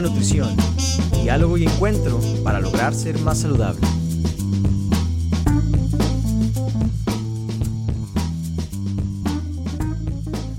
nutrición, 0.00 0.56
diálogo 1.22 1.58
y 1.58 1.64
encuentro 1.64 2.20
para 2.42 2.60
lograr 2.60 2.94
ser 2.94 3.18
más 3.18 3.40
saludable. 3.40 3.80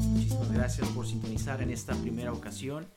Muchísimas 0.09 0.52
gracias 0.52 0.88
por 0.90 1.08
sintonizar 1.08 1.62
en 1.62 1.72
esta 1.72 1.96
primera 1.96 2.32
ocasión. 2.32 2.88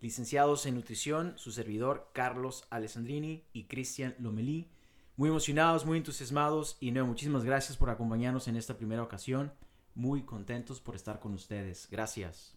Licenciados 0.00 0.66
en 0.66 0.74
nutrición, 0.74 1.34
su 1.36 1.52
servidor 1.52 2.10
Carlos 2.12 2.64
Alessandrini 2.70 3.44
y 3.52 3.64
Cristian 3.64 4.16
Lomelí. 4.18 4.68
Muy 5.16 5.28
emocionados, 5.28 5.86
muy 5.86 5.98
entusiasmados 5.98 6.76
y 6.80 6.90
no, 6.90 7.06
muchísimas 7.06 7.44
gracias 7.44 7.76
por 7.76 7.90
acompañarnos 7.90 8.48
en 8.48 8.56
esta 8.56 8.76
primera 8.76 9.02
ocasión. 9.02 9.52
Muy 9.94 10.22
contentos 10.22 10.80
por 10.80 10.96
estar 10.96 11.20
con 11.20 11.34
ustedes. 11.34 11.86
Gracias. 11.90 12.54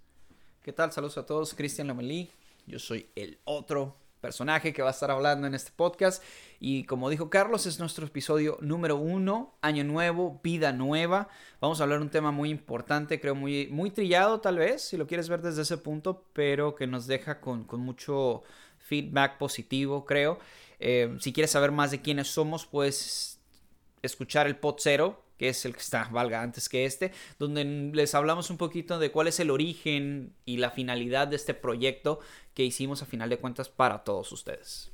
¿Qué 0.63 0.73
tal? 0.73 0.91
Saludos 0.91 1.19
a 1.19 1.25
todos. 1.25 1.53
Cristian 1.53 1.87
Lomelí. 1.87 2.31
Yo 2.65 2.79
soy 2.79 3.09
el 3.15 3.39
otro 3.43 3.97
personaje 4.25 4.73
que 4.73 4.81
va 4.81 4.87
a 4.87 4.91
estar 4.91 5.11
hablando 5.11 5.45
en 5.45 5.53
este 5.53 5.71
podcast. 5.75 6.23
Y 6.59 6.85
como 6.85 7.11
dijo 7.11 7.29
Carlos, 7.29 7.67
es 7.67 7.79
nuestro 7.79 8.07
episodio 8.07 8.57
número 8.59 8.95
uno, 8.95 9.55
año 9.61 9.83
nuevo, 9.83 10.39
vida 10.43 10.71
nueva. 10.71 11.27
Vamos 11.61 11.79
a 11.79 11.83
hablar 11.83 11.99
de 11.99 12.05
un 12.05 12.09
tema 12.11 12.31
muy 12.31 12.49
importante, 12.49 13.19
creo 13.19 13.35
muy, 13.35 13.67
muy 13.67 13.91
trillado 13.91 14.41
tal 14.41 14.57
vez, 14.57 14.81
si 14.81 14.97
lo 14.97 15.05
quieres 15.05 15.29
ver 15.29 15.41
desde 15.41 15.61
ese 15.61 15.77
punto, 15.77 16.25
pero 16.33 16.73
que 16.73 16.87
nos 16.87 17.05
deja 17.05 17.39
con, 17.39 17.65
con 17.65 17.81
mucho 17.81 18.41
feedback 18.79 19.37
positivo, 19.37 20.05
creo. 20.05 20.39
Eh, 20.79 21.15
si 21.19 21.31
quieres 21.31 21.51
saber 21.51 21.71
más 21.71 21.91
de 21.91 22.01
quiénes 22.01 22.27
somos, 22.27 22.65
puedes 22.65 23.39
escuchar 24.01 24.47
el 24.47 24.55
pod 24.55 24.75
cero, 24.79 25.21
que 25.37 25.49
es 25.49 25.65
el 25.65 25.73
que 25.73 25.81
está, 25.81 26.07
valga, 26.11 26.41
antes 26.41 26.69
que 26.69 26.85
este, 26.85 27.11
donde 27.39 27.65
les 27.93 28.15
hablamos 28.15 28.49
un 28.49 28.57
poquito 28.57 28.99
de 28.99 29.11
cuál 29.11 29.27
es 29.27 29.39
el 29.39 29.51
origen 29.51 30.33
y 30.45 30.57
la 30.57 30.71
finalidad 30.71 31.27
de 31.27 31.35
este 31.35 31.53
proyecto 31.53 32.19
que 32.55 32.63
hicimos 32.63 33.03
a 33.03 33.05
final 33.05 33.29
de 33.29 33.37
cuentas 33.37 33.69
para 33.69 34.03
todos 34.03 34.31
ustedes. 34.31 34.91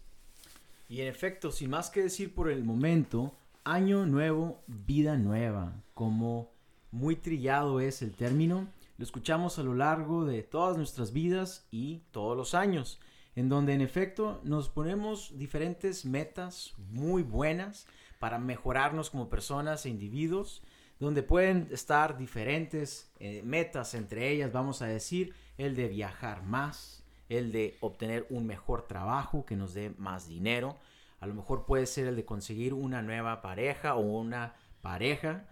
Y 0.90 1.00
en 1.00 1.08
efecto, 1.08 1.52
sin 1.52 1.70
más 1.70 1.90
que 1.90 2.04
decir 2.04 2.36
por 2.36 2.52
el 2.52 2.66
momento, 2.66 3.34
año 3.64 4.06
nuevo, 4.06 4.62
vida 4.68 5.16
nueva, 5.16 5.74
como 5.94 6.52
muy 6.92 7.16
trillado 7.16 7.80
es 7.80 8.02
el 8.02 8.14
término, 8.14 8.68
lo 8.98 9.06
escuchamos 9.06 9.58
a 9.58 9.64
lo 9.64 9.74
largo 9.74 10.26
de 10.26 10.44
todas 10.44 10.76
nuestras 10.76 11.14
vidas 11.14 11.66
y 11.72 12.02
todos 12.12 12.36
los 12.36 12.54
años, 12.54 13.00
en 13.36 13.48
donde 13.48 13.74
en 13.74 13.82
efecto 13.82 14.42
nos 14.44 14.68
ponemos 14.68 15.38
diferentes 15.38 16.04
metas 16.04 16.74
muy 16.90 17.24
buenas 17.24 17.88
para 18.20 18.38
mejorarnos 18.38 19.10
como 19.10 19.30
personas 19.30 19.86
e 19.86 19.90
individuos, 19.90 20.62
donde 21.00 21.24
pueden 21.24 21.68
estar 21.72 22.18
diferentes 22.18 23.12
eh, 23.20 23.42
metas, 23.44 23.94
entre 23.94 24.30
ellas 24.30 24.52
vamos 24.52 24.82
a 24.82 24.88
decir 24.88 25.34
el 25.58 25.76
de 25.76 25.88
viajar 25.88 26.44
más, 26.44 27.01
el 27.32 27.52
de 27.54 27.78
obtener 27.80 28.28
un 28.30 28.46
mejor 28.46 28.88
trabajo 28.88 29.46
que 29.46 29.56
nos 29.56 29.74
dé 29.74 29.94
más 29.98 30.28
dinero, 30.28 30.78
a 31.22 31.28
lo 31.28 31.34
mejor 31.34 31.66
puede 31.66 31.86
ser 31.86 32.08
el 32.08 32.16
de 32.18 32.26
conseguir 32.26 32.74
una 32.74 33.02
nueva 33.02 33.42
pareja 33.42 33.96
o 33.96 34.02
una 34.02 34.56
pareja, 34.82 35.46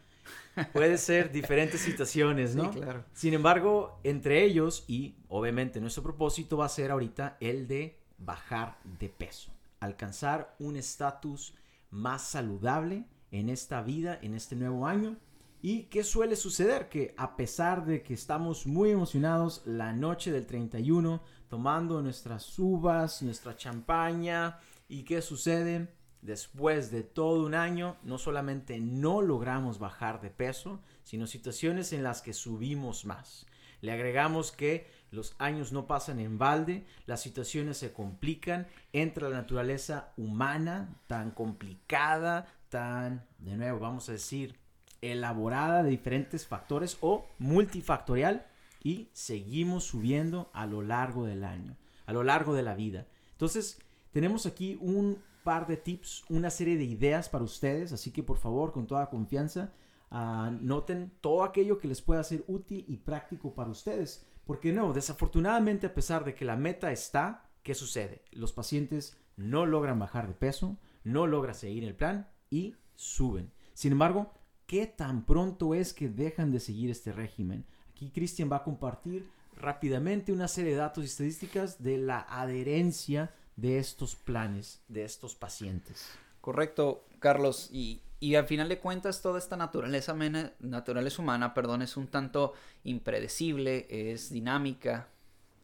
puede 0.73 0.97
ser 0.97 1.31
diferentes 1.31 1.79
situaciones, 1.79 2.53
¿no? 2.53 2.73
Sí, 2.73 2.79
claro. 2.79 3.05
Sin 3.13 3.33
embargo, 3.33 3.99
entre 4.03 4.43
ellos 4.43 4.83
y 4.87 5.15
obviamente 5.29 5.79
nuestro 5.79 6.03
propósito 6.03 6.57
va 6.57 6.65
a 6.65 6.69
ser 6.69 6.91
ahorita 6.91 7.37
el 7.39 7.67
de 7.67 7.97
bajar 8.17 8.77
de 8.99 9.07
peso, 9.07 9.51
alcanzar 9.79 10.55
un 10.59 10.75
estatus 10.75 11.53
más 11.91 12.23
saludable 12.23 13.05
en 13.31 13.47
esta 13.49 13.81
vida, 13.81 14.19
en 14.21 14.33
este 14.33 14.57
nuevo 14.57 14.85
año. 14.85 15.15
¿Y 15.61 15.83
qué 15.83 16.03
suele 16.03 16.35
suceder? 16.35 16.89
Que 16.89 17.13
a 17.17 17.35
pesar 17.35 17.85
de 17.85 18.01
que 18.01 18.13
estamos 18.13 18.65
muy 18.65 18.91
emocionados 18.91 19.61
la 19.65 19.93
noche 19.93 20.31
del 20.31 20.45
31, 20.45 21.21
tomando 21.49 22.01
nuestras 22.01 22.57
uvas, 22.59 23.21
nuestra 23.21 23.57
champaña, 23.57 24.59
¿y 24.87 25.03
qué 25.03 25.21
sucede? 25.21 25.87
Después 26.21 26.91
de 26.91 27.03
todo 27.03 27.45
un 27.45 27.55
año, 27.55 27.97
no 28.03 28.17
solamente 28.17 28.79
no 28.79 29.21
logramos 29.21 29.79
bajar 29.79 30.21
de 30.21 30.29
peso, 30.29 30.79
sino 31.03 31.27
situaciones 31.27 31.91
en 31.91 32.03
las 32.03 32.21
que 32.21 32.33
subimos 32.33 33.05
más. 33.05 33.47
Le 33.81 33.91
agregamos 33.91 34.51
que 34.51 34.87
los 35.11 35.35
años 35.39 35.71
no 35.71 35.87
pasan 35.87 36.19
en 36.19 36.37
balde, 36.37 36.85
las 37.05 37.21
situaciones 37.21 37.77
se 37.77 37.93
complican, 37.93 38.67
entra 38.93 39.29
la 39.29 39.37
naturaleza 39.37 40.13
humana 40.17 40.95
tan 41.07 41.31
complicada, 41.31 42.47
tan, 42.69 43.25
de 43.39 43.55
nuevo, 43.55 43.79
vamos 43.79 44.07
a 44.09 44.11
decir, 44.11 44.55
elaborada 45.01 45.81
de 45.81 45.89
diferentes 45.89 46.45
factores 46.45 46.97
o 47.01 47.25
multifactorial 47.39 48.45
y 48.83 49.09
seguimos 49.13 49.83
subiendo 49.83 50.49
a 50.53 50.65
lo 50.65 50.81
largo 50.81 51.25
del 51.25 51.43
año, 51.43 51.77
a 52.05 52.13
lo 52.13 52.23
largo 52.23 52.53
de 52.53 52.63
la 52.63 52.75
vida. 52.75 53.07
Entonces, 53.31 53.79
tenemos 54.11 54.45
aquí 54.45 54.77
un 54.81 55.21
par 55.43 55.67
de 55.67 55.77
tips, 55.77 56.23
una 56.29 56.49
serie 56.49 56.77
de 56.77 56.83
ideas 56.83 57.29
para 57.29 57.43
ustedes, 57.43 57.93
así 57.93 58.11
que 58.11 58.23
por 58.23 58.37
favor, 58.37 58.71
con 58.71 58.87
toda 58.87 59.09
confianza, 59.09 59.73
anoten 60.09 61.11
todo 61.21 61.43
aquello 61.43 61.77
que 61.77 61.87
les 61.87 62.01
pueda 62.01 62.23
ser 62.23 62.43
útil 62.47 62.85
y 62.87 62.97
práctico 62.97 63.53
para 63.53 63.69
ustedes. 63.69 64.25
Porque 64.45 64.73
no, 64.73 64.93
desafortunadamente 64.93 65.87
a 65.87 65.93
pesar 65.93 66.25
de 66.25 66.33
que 66.33 66.45
la 66.45 66.55
meta 66.55 66.91
está, 66.91 67.49
¿qué 67.61 67.75
sucede? 67.75 68.23
Los 68.31 68.51
pacientes 68.51 69.17
no 69.35 69.65
logran 69.65 69.99
bajar 69.99 70.27
de 70.27 70.33
peso, 70.33 70.77
no 71.03 71.27
logran 71.27 71.55
seguir 71.55 71.83
el 71.83 71.95
plan 71.95 72.27
y 72.49 72.75
suben. 72.95 73.51
Sin 73.73 73.91
embargo, 73.91 74.33
¿qué 74.65 74.87
tan 74.87 75.25
pronto 75.25 75.73
es 75.73 75.93
que 75.93 76.09
dejan 76.09 76.51
de 76.51 76.59
seguir 76.59 76.89
este 76.89 77.11
régimen? 77.11 77.65
Aquí 77.99 78.11
Cristian 78.11 78.49
va 78.49 78.55
a 78.55 78.63
compartir 78.63 79.29
rápidamente 79.57 80.31
una 80.31 80.47
serie 80.47 80.71
de 80.71 80.77
datos 80.77 81.03
y 81.03 81.07
estadísticas 81.07 81.83
de 81.83 81.97
la 81.97 82.21
adherencia 82.29 83.35
de 83.57 83.77
estos 83.77 84.15
planes, 84.15 84.81
de 84.87 85.03
estos 85.03 85.35
pacientes. 85.35 86.07
Correcto, 86.39 87.03
Carlos. 87.19 87.67
Y, 87.73 88.01
y 88.21 88.35
al 88.35 88.47
final 88.47 88.69
de 88.69 88.79
cuentas, 88.79 89.21
toda 89.21 89.37
esta 89.37 89.57
naturaleza, 89.57 90.15
naturaleza 90.61 91.21
humana 91.21 91.53
perdón, 91.53 91.81
es 91.81 91.97
un 91.97 92.07
tanto 92.07 92.53
impredecible, 92.85 93.85
es 93.89 94.29
dinámica. 94.29 95.09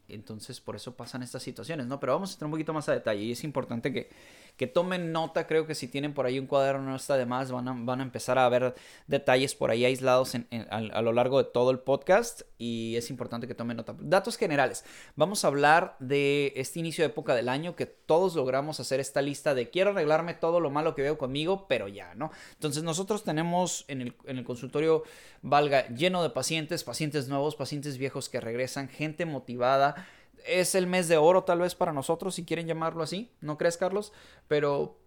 Entonces, 0.09 0.59
por 0.59 0.75
eso 0.75 0.93
pasan 0.97 1.23
estas 1.23 1.41
situaciones, 1.41 1.87
¿no? 1.87 2.01
Pero 2.01 2.15
vamos 2.15 2.31
a 2.31 2.33
entrar 2.33 2.47
un 2.47 2.51
poquito 2.51 2.73
más 2.73 2.89
a 2.89 2.91
detalle 2.91 3.23
y 3.23 3.31
es 3.31 3.45
importante 3.45 3.93
que, 3.93 4.09
que 4.57 4.67
tomen 4.67 5.11
nota. 5.11 5.47
Creo 5.47 5.67
que 5.67 5.75
si 5.75 5.87
tienen 5.87 6.13
por 6.13 6.25
ahí 6.25 6.39
un 6.39 6.47
cuaderno, 6.47 6.81
no 6.81 6.95
está 6.95 7.17
de 7.17 7.25
más, 7.25 7.51
van 7.51 7.67
a, 7.67 7.75
van 7.77 7.99
a 7.99 8.03
empezar 8.03 8.37
a 8.37 8.47
ver 8.49 8.75
detalles 9.07 9.55
por 9.55 9.71
ahí 9.71 9.85
aislados 9.85 10.35
en- 10.35 10.47
a, 10.69 10.77
a 10.77 11.01
lo 11.01 11.11
largo 11.13 11.43
de 11.43 11.49
todo 11.49 11.71
el 11.71 11.79
podcast 11.79 12.41
y 12.57 12.95
es 12.95 13.09
importante 13.09 13.47
que 13.47 13.55
tomen 13.55 13.77
nota. 13.77 13.95
Datos 13.99 14.37
generales. 14.37 14.85
Vamos 15.15 15.43
a 15.43 15.47
hablar 15.47 15.95
de 15.99 16.53
este 16.55 16.79
inicio 16.79 17.03
de 17.03 17.07
época 17.11 17.35
del 17.35 17.49
año 17.49 17.75
que 17.75 17.85
todos 17.85 18.35
logramos 18.35 18.79
hacer 18.79 18.99
esta 18.99 19.21
lista 19.21 19.53
de 19.53 19.69
quiero 19.69 19.91
arreglarme 19.91 20.33
todo 20.33 20.59
lo 20.59 20.69
malo 20.69 20.95
que 20.95 21.01
veo 21.01 21.17
conmigo, 21.17 21.67
pero 21.67 21.87
ya, 21.87 22.15
¿no? 22.15 22.31
Entonces 22.53 22.83
nosotros 22.83 23.23
tenemos 23.23 23.85
en 23.87 24.01
el, 24.01 24.15
en 24.25 24.37
el 24.37 24.43
consultorio, 24.45 25.03
valga, 25.41 25.87
lleno 25.89 26.23
de 26.23 26.29
pacientes, 26.29 26.83
pacientes 26.83 27.27
nuevos, 27.27 27.55
pacientes 27.55 27.97
viejos 27.97 28.29
que 28.29 28.39
regresan, 28.39 28.87
gente 28.89 29.25
motivada. 29.25 30.07
Es 30.47 30.75
el 30.75 30.87
mes 30.87 31.07
de 31.07 31.17
oro 31.17 31.43
tal 31.43 31.59
vez 31.59 31.75
para 31.75 31.93
nosotros, 31.93 32.35
si 32.35 32.45
quieren 32.45 32.67
llamarlo 32.67 33.03
así, 33.03 33.31
¿no 33.41 33.57
crees, 33.57 33.77
Carlos? 33.77 34.13
Pero 34.47 34.97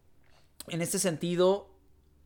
en 0.69 0.83
este 0.83 0.99
sentido, 0.99 1.71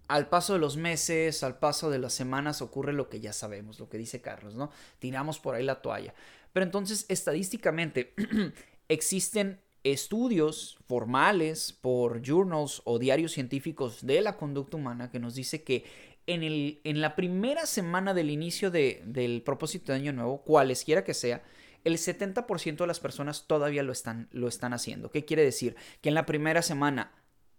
al 0.08 0.28
paso 0.28 0.52
de 0.54 0.58
los 0.58 0.76
meses, 0.76 1.42
al 1.42 1.58
paso 1.58 1.90
de 1.90 1.98
las 1.98 2.12
semanas, 2.14 2.62
ocurre 2.62 2.92
lo 2.92 3.08
que 3.08 3.20
ya 3.20 3.32
sabemos, 3.32 3.78
lo 3.78 3.88
que 3.88 3.98
dice 3.98 4.20
Carlos, 4.20 4.54
¿no? 4.54 4.70
Tiramos 4.98 5.38
por 5.38 5.54
ahí 5.54 5.64
la 5.64 5.82
toalla. 5.82 6.14
Pero 6.52 6.64
entonces, 6.64 7.06
estadísticamente, 7.08 8.14
existen 8.88 9.60
estudios 9.84 10.78
formales 10.86 11.72
por 11.72 12.22
journals 12.22 12.82
o 12.84 12.98
diarios 12.98 13.32
científicos 13.32 14.06
de 14.06 14.20
la 14.20 14.37
conducta 14.37 14.76
humana 14.76 15.10
que 15.10 15.19
nos 15.19 15.34
dice 15.34 15.62
que 15.64 15.84
en, 16.26 16.44
el, 16.44 16.81
en 16.84 17.00
la 17.00 17.16
primera 17.16 17.66
semana 17.66 18.14
del 18.14 18.31
inicio 18.31 18.70
de- 18.70 19.02
del 19.04 19.42
propósito 19.42 19.90
de 19.92 19.98
Año 19.98 20.12
Nuevo, 20.12 20.42
cualesquiera 20.42 21.02
que 21.04 21.14
sea, 21.14 21.42
el 21.84 21.99
70% 21.99 22.76
de 22.76 22.87
las 22.87 23.00
personas 23.00 23.46
todavía 23.46 23.82
lo 23.82 23.93
están, 23.93 24.29
lo 24.32 24.49
están 24.49 24.73
haciendo. 24.73 25.11
¿Qué 25.11 25.25
quiere 25.25 25.44
decir? 25.44 25.76
Que 26.00 26.08
en 26.08 26.14
la 26.14 26.26
primera 26.26 26.62
semana, 26.62 27.12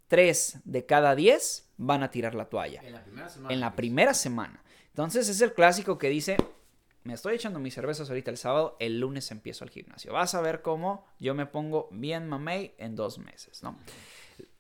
3 0.08 0.60
de 0.64 0.86
cada 0.86 1.16
10 1.16 1.72
van 1.78 2.04
a 2.04 2.12
tirar 2.12 2.36
la 2.36 2.46
toalla. 2.46 2.82
En 2.84 2.94
la 2.94 3.04
primera 3.04 3.30
semana. 3.30 3.54
En 3.54 3.60
la 3.60 3.76
primera 3.76 4.14
semana. 4.14 4.64
Entonces 4.88 5.28
es 5.30 5.42
el 5.42 5.54
clásico 5.54 5.98
que 5.98 6.10
dice, 6.10 6.38
me 7.04 7.14
estoy 7.14 7.36
echando 7.36 7.60
mis 7.60 7.74
cervezas 7.74 8.10
ahorita 8.10 8.32
el 8.32 8.38
sábado, 8.38 8.78
el 8.80 9.00
lunes 9.00 9.32
empiezo 9.32 9.64
al 9.64 9.72
gimnasio. 9.72 10.14
Vas 10.14 10.36
a 10.36 10.42
ver 10.42 10.62
cómo 10.62 11.06
yo 11.20 11.34
me 11.34 11.46
pongo 11.46 11.90
bien 11.92 12.28
mamey 12.28 12.76
en 12.78 12.96
dos 12.96 13.18
meses, 13.18 13.64
¿no? 13.64 13.78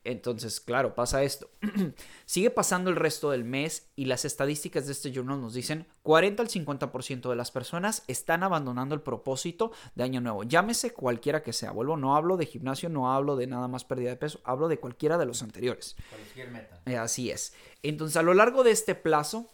Entonces, 0.06 0.60
claro, 0.60 0.96
pasa 0.96 1.24
esto. 1.24 1.50
Sigue 2.26 2.50
pasando 2.50 2.90
el 2.90 2.98
resto 2.98 3.32
del 3.32 3.46
mes 3.46 3.88
y 3.96 4.06
las 4.06 4.26
estadísticas 4.26 4.86
de 4.86 4.92
este 4.92 5.12
journal 5.12 5.40
nos 5.40 5.54
dicen 5.54 5.88
40 6.04 6.44
al 6.44 6.50
50% 6.50 7.30
de 7.30 7.36
las 7.36 7.52
personas 7.52 8.04
están 8.08 8.44
abandonando 8.44 8.96
el 8.96 9.02
propósito 9.02 9.72
de 9.96 10.04
año 10.04 10.20
nuevo. 10.20 10.44
Llámese 10.44 10.92
cualquiera 10.92 11.42
que 11.42 11.54
sea. 11.54 11.72
Vuelvo, 11.72 11.96
no 11.96 12.16
hablo 12.16 12.36
de 12.36 12.46
gimnasio, 12.46 12.90
no 12.90 13.14
hablo 13.14 13.38
de 13.38 13.48
nada 13.48 13.68
más 13.70 13.86
pérdida 13.86 14.10
de 14.10 14.18
peso, 14.18 14.42
hablo 14.44 14.68
de 14.68 14.80
cualquiera 14.80 15.18
de 15.18 15.26
los 15.26 15.42
anteriores. 15.42 15.96
Cualquier 16.10 16.52
meta. 16.52 16.82
Eh, 16.86 16.98
Así 16.98 17.32
es. 17.32 17.54
Entonces, 17.82 18.18
a 18.18 18.24
lo 18.24 18.34
largo 18.34 18.64
de 18.64 18.72
este 18.72 18.96
plazo, 18.96 19.50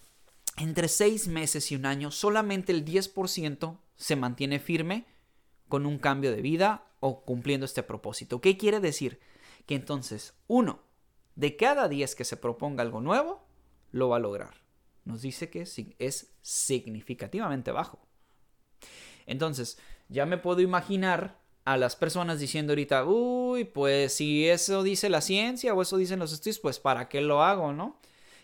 entre 0.58 0.88
seis 0.88 1.28
meses 1.28 1.72
y 1.72 1.76
un 1.76 1.86
año, 1.86 2.10
solamente 2.12 2.72
el 2.72 2.86
10% 2.86 3.78
se 3.96 4.16
mantiene 4.16 4.60
firme 4.60 5.06
con 5.68 5.86
un 5.86 6.00
cambio 6.00 6.32
de 6.32 6.42
vida 6.42 6.86
o 7.00 7.22
cumpliendo 7.22 7.66
este 7.66 7.84
propósito. 7.84 8.42
¿Qué 8.42 8.58
quiere 8.58 8.80
decir? 8.80 9.20
Que 9.66 9.76
entonces, 9.76 10.34
uno, 10.48 10.82
de 11.36 11.56
cada 11.56 11.88
10 11.88 12.16
que 12.16 12.26
se 12.26 12.38
proponga 12.38 12.82
algo 12.82 13.02
nuevo, 13.02 13.44
lo 13.92 14.10
va 14.10 14.18
a 14.18 14.20
lograr. 14.20 14.56
Nos 15.06 15.22
dice 15.22 15.50
que 15.50 15.62
es 15.62 16.34
significativamente 16.42 17.72
bajo. 17.72 18.00
Entonces, 19.26 19.78
ya 20.10 20.26
me 20.26 20.38
puedo 20.38 20.62
imaginar 20.62 21.40
a 21.66 21.78
las 21.78 21.96
personas 21.96 22.40
diciendo 22.40 22.72
ahorita, 22.72 23.06
uy, 23.06 23.64
pues 23.64 24.16
si 24.16 24.50
eso 24.50 24.82
dice 24.82 25.08
la 25.10 25.22
ciencia 25.22 25.74
o 25.74 25.82
eso 25.82 25.98
dicen 25.98 26.20
los 26.20 26.34
estudios, 26.34 26.60
pues 26.60 26.80
¿para 26.80 27.10
qué 27.10 27.22
lo 27.22 27.44
hago, 27.44 27.74
no? 27.74 28.00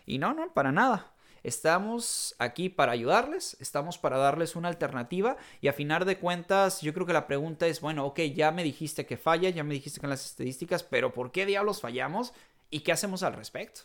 Y 0.05 0.19
no, 0.19 0.33
no, 0.33 0.53
para 0.53 0.71
nada. 0.71 1.14
Estamos 1.45 2.33
aquí 2.39 2.69
para 2.69 2.91
ayudarles, 2.93 3.55
estamos 3.59 3.99
para 3.99 4.17
darles 4.17 4.55
una 4.55 4.67
alternativa 4.67 5.37
y 5.61 5.67
a 5.67 5.73
final 5.73 6.03
de 6.03 6.17
cuentas 6.17 6.81
yo 6.81 6.91
creo 6.91 7.05
que 7.05 7.13
la 7.13 7.27
pregunta 7.27 7.67
es, 7.67 7.81
bueno, 7.81 8.03
ok, 8.07 8.19
ya 8.33 8.51
me 8.51 8.63
dijiste 8.63 9.05
que 9.05 9.15
falla, 9.15 9.51
ya 9.51 9.63
me 9.63 9.75
dijiste 9.75 9.99
que 9.99 10.07
en 10.07 10.09
las 10.09 10.25
estadísticas, 10.25 10.81
pero 10.81 11.13
¿por 11.13 11.31
qué 11.31 11.45
diablos 11.45 11.81
fallamos 11.81 12.33
y 12.71 12.79
qué 12.79 12.91
hacemos 12.91 13.21
al 13.21 13.33
respecto? 13.33 13.81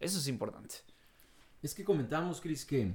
Eso 0.00 0.18
es 0.18 0.28
importante. 0.28 0.74
Es 1.62 1.72
que 1.74 1.82
comentamos, 1.82 2.42
Chris, 2.42 2.66
que 2.66 2.94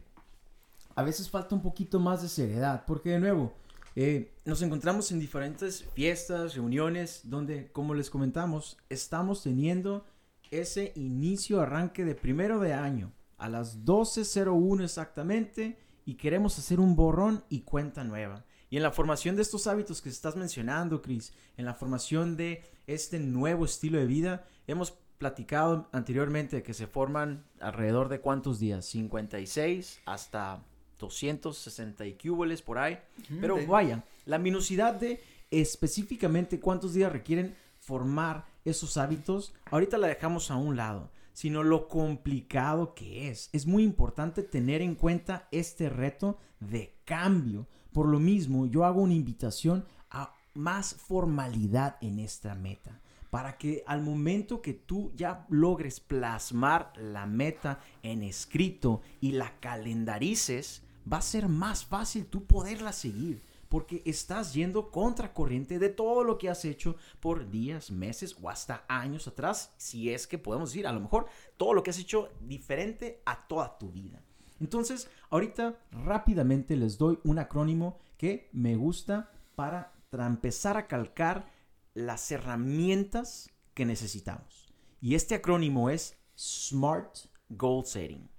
a 0.93 1.01
veces 1.01 1.27
falta 1.27 1.55
un 1.55 1.63
poquito 1.63 1.99
más 1.99 2.21
de 2.21 2.29
seriedad, 2.29 2.83
porque 2.85 3.09
de 3.09 3.19
nuevo, 3.19 3.55
eh, 3.95 4.31
nos 4.45 4.61
encontramos 4.61 5.11
en 5.11 5.19
diferentes 5.19 5.85
fiestas, 5.95 6.53
reuniones, 6.53 7.21
donde, 7.23 7.71
como 7.71 7.95
les 7.95 8.11
comentamos, 8.11 8.77
estamos 8.89 9.41
teniendo 9.41 10.05
ese 10.51 10.93
inicio, 10.95 11.61
arranque 11.61 12.05
de 12.05 12.13
primero 12.13 12.59
de 12.59 12.73
año, 12.75 13.11
a 13.37 13.49
las 13.49 13.85
12.01 13.85 14.83
exactamente, 14.83 15.77
y 16.05 16.15
queremos 16.15 16.57
hacer 16.57 16.79
un 16.79 16.95
borrón 16.95 17.43
y 17.49 17.61
cuenta 17.61 18.03
nueva. 18.03 18.45
Y 18.69 18.77
en 18.77 18.83
la 18.83 18.91
formación 18.91 19.35
de 19.35 19.41
estos 19.41 19.67
hábitos 19.67 20.01
que 20.01 20.09
estás 20.09 20.35
mencionando, 20.35 21.01
Chris, 21.01 21.33
en 21.57 21.65
la 21.65 21.73
formación 21.73 22.35
de 22.35 22.63
este 22.85 23.19
nuevo 23.19 23.65
estilo 23.65 23.99
de 23.99 24.05
vida, 24.05 24.47
hemos 24.67 24.91
platicado 25.17 25.87
anteriormente 25.91 26.63
que 26.63 26.73
se 26.73 26.87
forman 26.87 27.43
alrededor 27.59 28.09
de 28.09 28.19
cuántos 28.19 28.59
días, 28.59 28.85
56 28.85 30.01
hasta 30.05 30.63
260 30.99 32.05
y 32.05 32.13
cúboles 32.13 32.61
por 32.61 32.77
ahí. 32.77 32.99
Pero 33.41 33.57
vaya, 33.65 34.03
la 34.25 34.37
minucidad 34.37 34.93
de 34.95 35.21
específicamente 35.51 36.59
cuántos 36.59 36.93
días 36.93 37.11
requieren 37.11 37.55
formar 37.79 38.45
esos 38.65 38.97
hábitos, 38.97 39.53
ahorita 39.71 39.97
la 39.97 40.07
dejamos 40.07 40.51
a 40.51 40.57
un 40.57 40.75
lado, 40.75 41.09
sino 41.37 41.61
lo 41.61 41.87
complicado 41.87 42.95
que 42.95 43.29
es. 43.29 43.51
Es 43.53 43.67
muy 43.67 43.83
importante 43.83 44.41
tener 44.41 44.81
en 44.81 44.95
cuenta 44.95 45.47
este 45.51 45.87
reto 45.87 46.39
de 46.59 46.95
cambio. 47.05 47.67
Por 47.93 48.07
lo 48.07 48.19
mismo, 48.19 48.65
yo 48.65 48.85
hago 48.85 49.03
una 49.03 49.13
invitación 49.13 49.85
a 50.09 50.33
más 50.55 50.95
formalidad 50.95 51.97
en 52.01 52.17
esta 52.17 52.55
meta 52.55 53.01
para 53.29 53.55
que 53.59 53.83
al 53.85 54.01
momento 54.01 54.63
que 54.63 54.73
tú 54.73 55.11
ya 55.15 55.45
logres 55.49 55.99
plasmar 55.99 56.91
la 56.97 57.27
meta 57.27 57.81
en 58.01 58.23
escrito 58.23 59.03
y 59.21 59.33
la 59.33 59.59
calendarices, 59.59 60.81
va 61.11 61.17
a 61.17 61.21
ser 61.21 61.49
más 61.49 61.85
fácil 61.85 62.25
tú 62.25 62.45
poderla 62.45 62.91
seguir. 62.93 63.43
Porque 63.69 64.01
estás 64.05 64.53
yendo 64.53 64.91
contracorriente 64.91 65.79
de 65.79 65.89
todo 65.89 66.23
lo 66.23 66.37
que 66.37 66.49
has 66.49 66.63
hecho 66.65 66.95
por 67.19 67.49
días, 67.49 67.91
meses 67.91 68.35
o 68.41 68.49
hasta 68.49 68.85
años 68.87 69.27
atrás. 69.27 69.73
Si 69.77 70.11
es 70.11 70.27
que 70.27 70.37
podemos 70.37 70.69
decir, 70.71 70.87
a 70.87 70.93
lo 70.93 70.99
mejor 70.99 71.27
todo 71.57 71.73
lo 71.73 71.83
que 71.83 71.91
has 71.91 71.99
hecho 71.99 72.29
diferente 72.41 73.21
a 73.25 73.47
toda 73.47 73.77
tu 73.77 73.91
vida. 73.91 74.21
Entonces, 74.59 75.09
ahorita 75.29 75.77
rápidamente 75.91 76.75
les 76.75 76.97
doy 76.97 77.19
un 77.23 77.39
acrónimo 77.39 77.99
que 78.17 78.49
me 78.53 78.75
gusta 78.75 79.31
para 79.55 79.91
empezar 80.11 80.77
a 80.77 80.87
calcar 80.87 81.51
las 81.93 82.31
herramientas 82.31 83.49
que 83.73 83.85
necesitamos. 83.85 84.73
Y 85.01 85.15
este 85.15 85.35
acrónimo 85.35 85.89
es 85.89 86.17
SMART 86.35 87.17
Goal 87.49 87.85
Setting. 87.85 88.29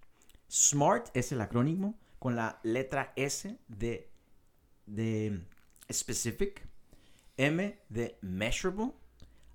SMART 0.49 1.09
es 1.15 1.33
el 1.33 1.41
acrónimo 1.41 1.99
con 2.19 2.37
la 2.37 2.59
letra 2.63 3.13
S 3.17 3.59
de, 3.69 4.08
de 4.89 5.41
specific, 5.93 6.67
M 7.37 7.79
de 7.89 8.19
measurable, 8.21 8.93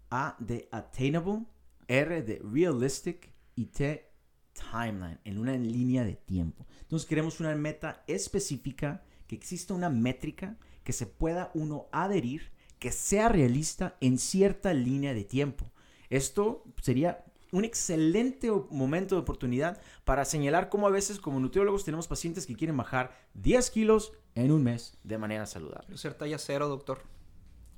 A 0.10 0.36
de 0.40 0.68
attainable, 0.72 1.46
R 1.88 2.22
de 2.22 2.42
realistic 2.44 3.32
y 3.56 3.66
T 3.66 4.10
timeline, 4.54 5.20
en 5.24 5.40
una 5.40 5.58
línea 5.58 6.04
de 6.04 6.16
tiempo. 6.16 6.66
Entonces 6.82 7.08
queremos 7.08 7.40
una 7.40 7.56
meta 7.56 8.04
específica, 8.08 9.04
que 9.28 9.36
exista 9.36 9.74
una 9.74 9.90
métrica 9.90 10.58
que 10.84 10.94
se 10.94 11.06
pueda 11.06 11.52
uno 11.54 11.88
adherir, 11.92 12.52
que 12.80 12.92
sea 12.92 13.30
realista 13.30 13.98
en 14.02 14.18
cierta 14.18 14.74
línea 14.74 15.14
de 15.14 15.24
tiempo. 15.24 15.72
Esto 16.10 16.64
sería 16.82 17.24
un 17.52 17.66
excelente 17.66 18.52
momento 18.72 19.16
de 19.16 19.22
oportunidad 19.22 19.80
para 20.04 20.26
señalar 20.26 20.70
cómo 20.70 20.88
a 20.88 20.92
veces 20.92 21.20
como 21.20 21.40
nutriólogos 21.40 21.86
tenemos 21.86 22.08
pacientes 22.08 22.46
que 22.46 22.56
quieren 22.56 22.76
bajar 22.76 23.16
10 23.36 23.70
kilos 23.70 24.14
en 24.36 24.52
un 24.52 24.64
mes 24.64 24.98
de 25.04 25.18
manera 25.18 25.46
saludable. 25.46 25.98
Ser 25.98 26.14
talla 26.14 26.38
cero, 26.38 26.68
doctor. 26.68 27.02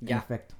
Ya. 0.00 0.26
Perfecto. 0.26 0.54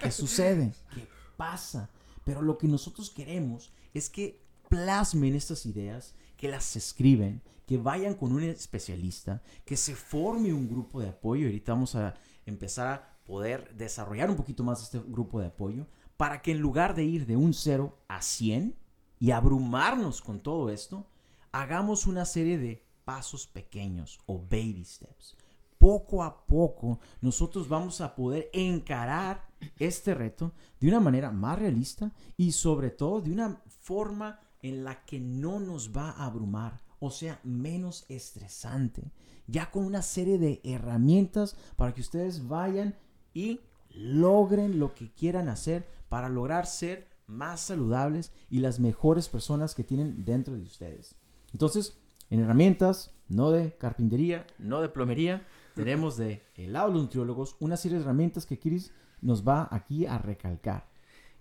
¿Qué 0.00 0.10
sucede? 0.10 0.72
¿Qué 0.94 1.06
pasa? 1.36 1.90
Pero 2.24 2.42
lo 2.42 2.58
que 2.58 2.68
nosotros 2.68 3.10
queremos 3.10 3.72
es 3.94 4.08
que 4.10 4.42
plasmen 4.68 5.34
estas 5.34 5.66
ideas, 5.66 6.14
que 6.36 6.48
las 6.48 6.76
escriben, 6.76 7.42
que 7.66 7.78
vayan 7.78 8.14
con 8.14 8.32
un 8.32 8.42
especialista, 8.42 9.42
que 9.64 9.76
se 9.76 9.94
forme 9.94 10.52
un 10.52 10.68
grupo 10.68 11.00
de 11.00 11.08
apoyo. 11.08 11.46
Ahorita 11.46 11.72
vamos 11.72 11.94
a 11.94 12.14
empezar 12.46 12.86
a 12.86 13.18
poder 13.26 13.74
desarrollar 13.76 14.30
un 14.30 14.36
poquito 14.36 14.64
más 14.64 14.82
este 14.82 14.98
grupo 14.98 15.40
de 15.40 15.48
apoyo 15.48 15.86
para 16.16 16.42
que 16.42 16.52
en 16.52 16.58
lugar 16.58 16.94
de 16.94 17.04
ir 17.04 17.26
de 17.26 17.36
un 17.36 17.54
0 17.54 17.96
a 18.08 18.22
100 18.22 18.74
y 19.20 19.30
abrumarnos 19.30 20.22
con 20.22 20.40
todo 20.40 20.70
esto, 20.70 21.06
hagamos 21.52 22.06
una 22.06 22.24
serie 22.24 22.58
de 22.58 22.87
pasos 23.08 23.46
pequeños 23.46 24.20
o 24.26 24.38
baby 24.38 24.84
steps. 24.84 25.34
Poco 25.78 26.22
a 26.22 26.44
poco 26.44 27.00
nosotros 27.22 27.66
vamos 27.66 28.02
a 28.02 28.14
poder 28.14 28.50
encarar 28.52 29.48
este 29.78 30.12
reto 30.12 30.52
de 30.78 30.88
una 30.88 31.00
manera 31.00 31.30
más 31.30 31.58
realista 31.58 32.12
y 32.36 32.52
sobre 32.52 32.90
todo 32.90 33.22
de 33.22 33.32
una 33.32 33.62
forma 33.80 34.38
en 34.60 34.84
la 34.84 35.06
que 35.06 35.18
no 35.20 35.58
nos 35.58 35.96
va 35.96 36.10
a 36.10 36.26
abrumar, 36.26 36.82
o 37.00 37.10
sea, 37.10 37.40
menos 37.44 38.04
estresante, 38.10 39.10
ya 39.46 39.70
con 39.70 39.86
una 39.86 40.02
serie 40.02 40.36
de 40.36 40.60
herramientas 40.62 41.56
para 41.76 41.94
que 41.94 42.02
ustedes 42.02 42.46
vayan 42.46 42.94
y 43.32 43.60
logren 43.88 44.78
lo 44.78 44.94
que 44.94 45.10
quieran 45.14 45.48
hacer 45.48 45.88
para 46.10 46.28
lograr 46.28 46.66
ser 46.66 47.08
más 47.26 47.62
saludables 47.62 48.32
y 48.50 48.58
las 48.58 48.78
mejores 48.78 49.30
personas 49.30 49.74
que 49.74 49.84
tienen 49.84 50.26
dentro 50.26 50.54
de 50.54 50.62
ustedes. 50.62 51.14
Entonces, 51.54 51.96
en 52.30 52.40
herramientas, 52.40 53.12
no 53.28 53.50
de 53.50 53.76
carpintería, 53.76 54.46
no 54.58 54.80
de 54.80 54.88
plomería, 54.88 55.46
tenemos 55.74 56.16
de 56.16 56.42
el 56.56 56.72
lado 56.72 56.88
de 56.88 56.98
nutriólogos 56.98 57.56
una 57.60 57.76
serie 57.76 57.98
de 57.98 58.04
herramientas 58.04 58.46
que 58.46 58.58
Chris 58.58 58.92
nos 59.20 59.46
va 59.46 59.68
aquí 59.70 60.06
a 60.06 60.18
recalcar. 60.18 60.86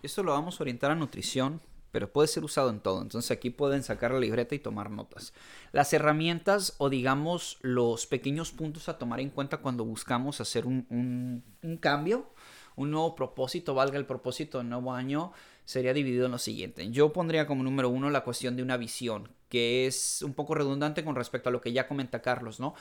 Esto 0.04 0.24
lo 0.24 0.32
vamos 0.34 0.60
a 0.60 0.64
orientar 0.64 0.92
a 0.92 0.96
nutrición, 0.96 1.62
pero 1.92 2.12
puede 2.12 2.28
ser 2.28 2.44
usado 2.44 2.70
en 2.70 2.80
todo. 2.80 3.02
Entonces 3.02 3.32
aquí 3.32 3.50
pueden 3.50 3.84
sacar 3.84 4.12
la 4.12 4.20
libreta 4.20 4.54
y 4.54 4.60
tomar 4.60 4.92
notas. 4.92 5.34
Las 5.72 5.92
herramientas 5.94 6.76
o 6.78 6.90
digamos 6.90 7.58
los 7.62 8.06
pequeños 8.06 8.52
puntos 8.52 8.90
a 8.90 8.98
tomar 8.98 9.20
en 9.20 9.30
cuenta 9.30 9.58
cuando 9.58 9.86
buscamos 9.86 10.40
hacer 10.40 10.68
un, 10.68 10.86
un, 10.90 11.44
un 11.64 11.78
cambio 11.78 12.28
un 12.78 12.92
nuevo 12.92 13.16
propósito, 13.16 13.74
valga 13.74 13.98
el 13.98 14.06
propósito 14.06 14.60
del 14.60 14.70
nuevo 14.70 14.94
año, 14.94 15.34
sería 15.68 15.94
dividido 15.94 16.26
en 16.26 16.32
lo 16.32 16.38
siguiente. 16.38 16.90
Yo 16.92 17.12
pondría 17.12 17.46
como 17.46 17.62
número 17.62 17.90
uno 17.90 18.10
la 18.10 18.24
cuestión 18.24 18.56
de 18.56 18.64
una 18.64 18.78
visión, 18.78 19.28
que 19.50 19.86
es 19.86 20.22
un 20.22 20.34
poco 20.34 20.56
redundante 20.56 21.04
con 21.04 21.14
respecto 21.14 21.50
a 21.50 21.52
lo 21.52 21.60
que 21.60 21.74
ya 21.74 21.90
comenta 21.90 22.22
Carlos, 22.22 22.62
¿no? 22.62 22.74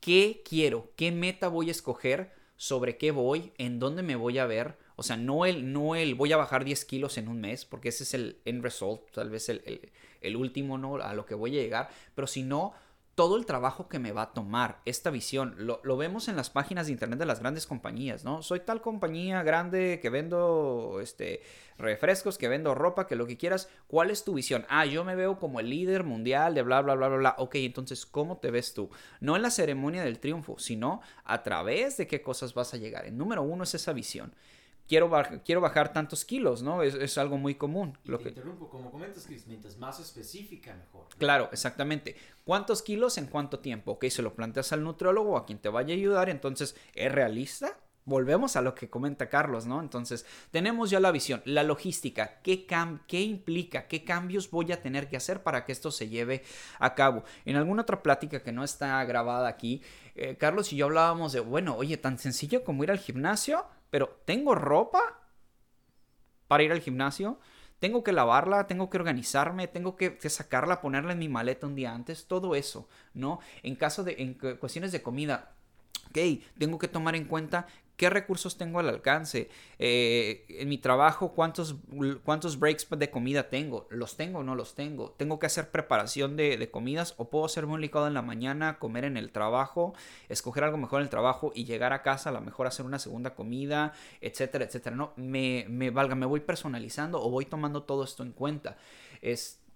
¿Qué 0.00 0.42
quiero? 0.42 0.90
¿Qué 0.96 1.12
meta 1.12 1.48
voy 1.48 1.68
a 1.68 1.72
escoger? 1.72 2.32
¿Sobre 2.56 2.96
qué 2.96 3.10
voy? 3.10 3.52
¿En 3.58 3.78
dónde 3.78 4.02
me 4.02 4.16
voy 4.16 4.38
a 4.38 4.46
ver? 4.46 4.78
O 4.96 5.02
sea, 5.02 5.18
no 5.18 5.44
el, 5.44 5.70
no 5.70 5.96
el 5.96 6.14
voy 6.14 6.32
a 6.32 6.38
bajar 6.38 6.64
10 6.64 6.82
kilos 6.86 7.18
en 7.18 7.28
un 7.28 7.42
mes, 7.42 7.66
porque 7.66 7.90
ese 7.90 8.04
es 8.04 8.14
el 8.14 8.38
end 8.46 8.62
result, 8.62 9.02
tal 9.12 9.28
vez 9.28 9.50
el, 9.50 9.90
el, 10.22 10.34
último, 10.34 10.78
¿no? 10.78 10.96
A 10.96 11.12
lo 11.12 11.26
que 11.26 11.34
voy 11.34 11.58
a 11.58 11.62
llegar, 11.62 11.90
pero 12.14 12.26
si 12.26 12.42
no 12.42 12.72
todo 13.14 13.36
el 13.36 13.44
trabajo 13.44 13.88
que 13.88 13.98
me 13.98 14.12
va 14.12 14.22
a 14.22 14.32
tomar 14.32 14.80
esta 14.84 15.10
visión. 15.10 15.54
Lo, 15.58 15.96
vemos 15.96 16.28
en 16.28 16.36
las 16.36 16.48
páginas 16.50 16.86
de 16.86 16.92
internet 16.92 17.18
de 17.18 17.26
las 17.26 17.40
grandes 17.40 17.66
compañías, 17.66 18.24
¿no? 18.24 18.42
Soy 18.42 18.60
tal 18.60 18.80
compañía 18.80 19.42
grande 19.42 19.98
que 20.00 20.10
vendo 20.10 20.98
este, 21.02 21.42
refrescos, 21.76 22.38
que 22.38 22.48
vendo 22.48 22.74
ropa, 22.74 23.06
que 23.06 23.16
lo 23.16 23.26
que 23.26 23.36
quieras. 23.36 23.68
¿Cuál 23.88 24.10
es 24.10 24.24
tu 24.24 24.34
visión? 24.34 24.64
Ah, 24.68 24.86
yo 24.86 25.04
me 25.04 25.16
veo 25.16 25.38
como 25.38 25.60
el 25.60 25.68
líder 25.68 26.04
mundial 26.04 26.54
de 26.54 26.62
bla, 26.62 26.80
bla, 26.80 26.94
bla, 26.94 27.08
bla, 27.08 27.18
bla. 27.18 27.34
Ok, 27.38 27.56
entonces, 27.56 28.06
¿cómo 28.06 28.38
te 28.38 28.50
ves 28.50 28.74
tú? 28.74 28.90
No 29.20 29.36
en 29.36 29.42
la 29.42 29.50
ceremonia 29.50 30.02
del 30.02 30.18
triunfo, 30.18 30.58
sino 30.58 31.02
a 31.24 31.42
través 31.42 31.96
de 31.96 32.06
qué 32.06 32.22
cosas 32.22 32.54
vas 32.54 32.72
a 32.74 32.78
llegar. 32.78 33.06
El 33.06 33.18
número 33.18 33.42
uno 33.42 33.64
es 33.64 33.74
esa 33.74 33.92
visión 33.92 34.32
quiero, 34.90 35.08
quiero 35.44 35.60
bajar 35.60 35.92
tantos 35.92 36.24
kilos, 36.24 36.62
¿no? 36.64 36.82
Es, 36.82 37.16
algo 37.16 37.38
muy 37.38 37.54
común. 37.54 37.96
lo 38.04 38.18
que... 38.18 38.30
interrumpo, 38.30 38.68
como 38.68 38.90
comentas, 38.90 39.24
Chris, 39.24 39.46
mientras 39.46 39.78
más 39.78 40.00
específica, 40.00 40.74
mejor. 40.74 41.06
Claro, 41.16 41.48
exactamente. 41.52 42.16
¿Cuántos 42.42 42.82
kilos 42.82 43.16
en 43.16 43.26
cuánto 43.26 43.60
tiempo? 43.60 43.92
Ok, 43.92 44.06
se 44.06 44.20
lo 44.20 44.34
planteas 44.34 44.72
al 44.72 44.82
nutriólogo 44.82 45.34
o 45.34 45.36
a 45.36 45.46
quien 45.46 45.60
te 45.60 45.68
vaya 45.68 45.94
a 45.94 45.96
ayudar, 45.96 46.28
entonces, 46.28 46.74
¿es 46.94 47.12
realista? 47.12 47.78
volvemos 48.06 48.56
a 48.56 48.62
lo 48.62 48.74
que 48.74 48.88
comenta 48.90 49.28
Carlos, 49.28 49.66
¿no? 49.66 49.80
Entonces, 49.80 50.26
tenemos 50.50 50.90
ya 50.90 50.98
la 50.98 51.12
visión, 51.12 51.42
la 51.44 51.62
logística, 51.62 52.40
¿qué, 52.42 52.66
qué 53.06 53.20
implica, 53.20 53.86
qué 53.86 54.02
cambios 54.02 54.50
voy 54.50 54.72
a 54.72 54.82
tener 54.82 55.08
que 55.08 55.16
hacer 55.16 55.44
para 55.44 55.64
que 55.64 55.70
esto 55.70 55.92
se 55.92 56.08
lleve 56.08 56.42
a 56.80 56.96
cabo. 56.96 57.22
En 57.44 57.54
alguna 57.54 57.82
otra 57.82 58.02
plática 58.02 58.42
que 58.42 58.50
no 58.50 58.64
está 58.64 59.04
grabada 59.04 59.46
aquí, 59.46 59.82
eh, 60.16 60.36
Carlos 60.36 60.72
y 60.72 60.76
yo 60.76 60.86
hablábamos 60.86 61.32
de, 61.32 61.38
bueno, 61.38 61.76
oye, 61.76 61.98
tan 61.98 62.18
sencillo 62.18 62.64
como 62.64 62.82
ir 62.82 62.90
al 62.90 62.98
gimnasio, 62.98 63.66
pero 63.90 64.20
¿tengo 64.24 64.54
ropa 64.54 65.00
para 66.48 66.62
ir 66.62 66.72
al 66.72 66.80
gimnasio? 66.80 67.38
tengo 67.80 68.04
que 68.04 68.12
lavarla, 68.12 68.66
tengo 68.66 68.88
que 68.90 68.98
organizarme, 68.98 69.66
tengo 69.66 69.96
que, 69.96 70.16
sacarla, 70.28 70.80
ponerla 70.80 71.12
en 71.12 71.18
mi 71.18 71.28
maleta 71.28 71.66
un 71.66 71.74
día 71.74 71.92
antes, 71.92 72.26
todo 72.26 72.54
eso, 72.54 72.88
¿no? 73.14 73.40
En 73.62 73.74
caso 73.74 74.04
de, 74.04 74.16
en 74.18 74.34
cuestiones 74.34 74.92
de 74.92 75.02
comida, 75.02 75.54
ok, 76.10 76.44
tengo 76.58 76.78
que 76.78 76.88
tomar 76.88 77.16
en 77.16 77.24
cuenta 77.24 77.66
qué 78.00 78.08
recursos 78.08 78.56
tengo 78.56 78.78
al 78.78 78.88
alcance, 78.88 79.50
eh, 79.78 80.46
en 80.48 80.70
mi 80.70 80.78
trabajo 80.78 81.34
cuántos, 81.34 81.76
cuántos 82.24 82.58
breaks 82.58 82.88
de 82.88 83.10
comida 83.10 83.50
tengo, 83.50 83.86
los 83.90 84.16
tengo 84.16 84.38
o 84.38 84.42
no 84.42 84.54
los 84.54 84.74
tengo, 84.74 85.10
tengo 85.18 85.38
que 85.38 85.44
hacer 85.44 85.70
preparación 85.70 86.34
de, 86.34 86.70
comidas 86.70 87.12
o 87.18 87.28
puedo 87.28 87.44
hacerme 87.44 87.74
un 87.74 87.82
licuado 87.82 88.06
en 88.06 88.14
la 88.14 88.22
mañana, 88.22 88.78
comer 88.78 89.04
en 89.04 89.18
el 89.18 89.32
trabajo, 89.32 89.92
escoger 90.30 90.64
algo 90.64 90.78
mejor 90.78 91.00
en 91.00 91.04
el 91.04 91.10
trabajo 91.10 91.52
y 91.54 91.66
llegar 91.66 91.92
a 91.92 92.00
casa 92.00 92.30
a 92.30 92.32
lo 92.32 92.40
mejor 92.40 92.66
hacer 92.66 92.86
una 92.86 92.98
segunda 92.98 93.34
comida, 93.34 93.92
etcétera, 94.22 94.64
etcétera, 94.64 94.96
no, 94.96 95.12
me, 95.16 95.66
me 95.68 95.90
valga, 95.90 96.14
me 96.14 96.24
voy 96.24 96.40
personalizando 96.40 97.22
o 97.22 97.28
voy 97.28 97.44
tomando 97.44 97.82
todo 97.82 98.04
esto 98.04 98.22
en 98.22 98.32
cuenta. 98.32 98.78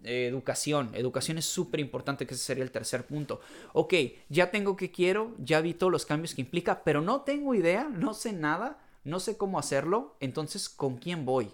Es, 0.05 0.29
educación. 0.29 0.91
Educación 0.95 1.39
es 1.39 1.47
súper 1.47 1.81
importante, 1.81 2.27
que 2.27 2.35
ese 2.35 2.45
sería 2.45 2.63
el 2.63 2.71
tercer 2.71 3.07
punto. 3.07 3.41
Ok, 3.73 3.95
ya 4.29 4.51
tengo 4.51 4.77
que 4.77 4.91
quiero, 4.91 5.35
ya 5.39 5.61
vi 5.61 5.75
todos 5.75 5.91
los 5.91 6.07
cambios 6.07 6.35
que 6.35 6.43
implica, 6.43 6.85
pero 6.85 7.01
no 7.01 7.23
tengo 7.23 7.55
idea, 7.55 7.89
no 7.89 8.15
sé 8.15 8.33
nada, 8.33 8.79
no 9.03 9.19
sé 9.19 9.37
cómo 9.37 9.59
hacerlo. 9.59 10.17
Entonces, 10.21 10.69
¿con 10.69 10.99
quién 10.99 11.25
voy? 11.25 11.51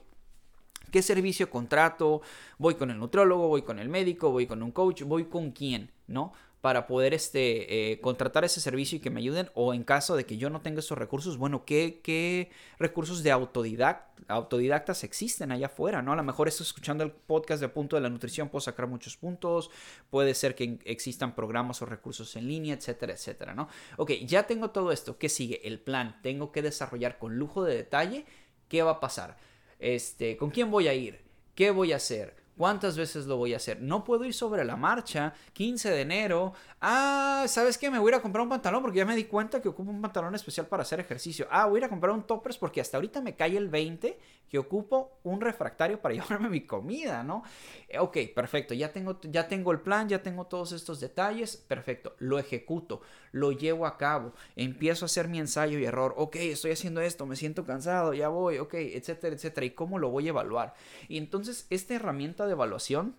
¿Qué 0.90 1.02
servicio 1.02 1.50
contrato? 1.50 2.20
¿Voy 2.58 2.74
con 2.74 2.90
el 2.90 2.98
nutrólogo? 2.98 3.48
¿Voy 3.48 3.62
con 3.62 3.78
el 3.78 3.88
médico? 3.88 4.30
¿Voy 4.30 4.46
con 4.46 4.62
un 4.62 4.72
coach? 4.72 5.02
¿Voy 5.02 5.26
con 5.26 5.52
quién? 5.52 5.90
¿No? 6.08 6.32
Para 6.60 6.86
poder 6.86 7.14
este, 7.14 7.92
eh, 7.92 8.00
contratar 8.00 8.44
ese 8.44 8.60
servicio 8.60 8.96
y 8.96 9.00
que 9.00 9.10
me 9.10 9.20
ayuden 9.20 9.50
o 9.54 9.72
en 9.72 9.82
caso 9.82 10.14
de 10.14 10.26
que 10.26 10.36
yo 10.36 10.50
no 10.50 10.60
tenga 10.60 10.80
esos 10.80 10.98
recursos, 10.98 11.38
bueno, 11.38 11.64
¿qué, 11.64 12.00
qué 12.02 12.50
recursos 12.78 13.22
de 13.22 13.30
autodidactas 13.30 15.04
existen 15.04 15.52
allá 15.52 15.66
afuera? 15.66 16.02
¿no? 16.02 16.12
A 16.12 16.16
lo 16.16 16.22
mejor 16.22 16.48
estoy 16.48 16.64
escuchando 16.64 17.02
el 17.02 17.12
podcast 17.12 17.62
de 17.62 17.68
Punto 17.68 17.96
de 17.96 18.02
la 18.02 18.10
Nutrición, 18.10 18.50
puedo 18.50 18.60
sacar 18.60 18.86
muchos 18.86 19.16
puntos, 19.16 19.70
puede 20.10 20.34
ser 20.34 20.54
que 20.54 20.78
existan 20.84 21.34
programas 21.34 21.80
o 21.80 21.86
recursos 21.86 22.36
en 22.36 22.46
línea, 22.46 22.74
etcétera, 22.74 23.14
etcétera, 23.14 23.54
¿no? 23.54 23.68
Ok, 23.96 24.12
ya 24.26 24.46
tengo 24.46 24.70
todo 24.70 24.92
esto, 24.92 25.16
¿qué 25.16 25.30
sigue? 25.30 25.66
El 25.66 25.80
plan, 25.80 26.20
tengo 26.22 26.52
que 26.52 26.60
desarrollar 26.60 27.18
con 27.18 27.36
lujo 27.36 27.64
de 27.64 27.76
detalle 27.76 28.26
qué 28.68 28.82
va 28.82 28.92
a 28.92 29.00
pasar, 29.00 29.38
este, 29.78 30.36
con 30.36 30.50
quién 30.50 30.70
voy 30.70 30.88
a 30.88 30.94
ir, 30.94 31.22
qué 31.54 31.70
voy 31.70 31.92
a 31.92 31.96
hacer, 31.96 32.39
¿Cuántas 32.60 32.94
veces 32.94 33.24
lo 33.24 33.38
voy 33.38 33.54
a 33.54 33.56
hacer? 33.56 33.80
No 33.80 34.04
puedo 34.04 34.22
ir 34.26 34.34
sobre 34.34 34.66
la 34.66 34.76
marcha, 34.76 35.32
15 35.54 35.92
de 35.92 36.02
enero. 36.02 36.52
Ah, 36.78 37.46
¿sabes 37.48 37.78
qué? 37.78 37.90
Me 37.90 37.98
voy 37.98 38.08
a 38.08 38.16
ir 38.16 38.18
a 38.18 38.20
comprar 38.20 38.42
un 38.42 38.50
pantalón 38.50 38.82
porque 38.82 38.98
ya 38.98 39.06
me 39.06 39.16
di 39.16 39.24
cuenta 39.24 39.62
que 39.62 39.70
ocupo 39.70 39.90
un 39.90 40.02
pantalón 40.02 40.34
especial 40.34 40.66
para 40.66 40.82
hacer 40.82 41.00
ejercicio. 41.00 41.46
Ah, 41.50 41.64
voy 41.64 41.78
a 41.78 41.78
ir 41.78 41.84
a 41.84 41.88
comprar 41.88 42.12
un 42.12 42.22
toppers 42.22 42.58
porque 42.58 42.82
hasta 42.82 42.98
ahorita 42.98 43.22
me 43.22 43.34
cae 43.34 43.56
el 43.56 43.70
20 43.70 44.18
que 44.50 44.58
ocupo 44.58 45.20
un 45.22 45.40
refractario 45.40 46.02
para 46.02 46.14
llevarme 46.16 46.50
mi 46.50 46.62
comida, 46.62 47.22
¿no? 47.22 47.44
Eh, 47.88 47.98
ok, 47.98 48.18
perfecto, 48.34 48.74
ya 48.74 48.92
tengo, 48.92 49.18
ya 49.22 49.48
tengo 49.48 49.70
el 49.70 49.80
plan, 49.80 50.08
ya 50.08 50.22
tengo 50.22 50.46
todos 50.46 50.72
estos 50.72 51.00
detalles, 51.00 51.56
perfecto, 51.56 52.16
lo 52.18 52.38
ejecuto, 52.38 53.00
lo 53.32 53.52
llevo 53.52 53.86
a 53.86 53.96
cabo, 53.96 54.32
empiezo 54.56 55.04
a 55.04 55.06
hacer 55.06 55.28
mi 55.28 55.38
ensayo 55.38 55.78
y 55.78 55.84
error, 55.84 56.14
ok, 56.16 56.36
estoy 56.36 56.72
haciendo 56.72 57.00
esto, 57.00 57.26
me 57.26 57.36
siento 57.36 57.64
cansado, 57.64 58.12
ya 58.12 58.28
voy, 58.28 58.58
ok, 58.58 58.74
etcétera, 58.74 59.36
etcétera, 59.36 59.66
y 59.66 59.70
cómo 59.70 59.98
lo 59.98 60.10
voy 60.10 60.26
a 60.26 60.30
evaluar. 60.30 60.74
Y 61.08 61.16
entonces 61.16 61.66
esta 61.70 61.94
herramienta 61.94 62.46
de 62.50 62.54
evaluación, 62.54 63.16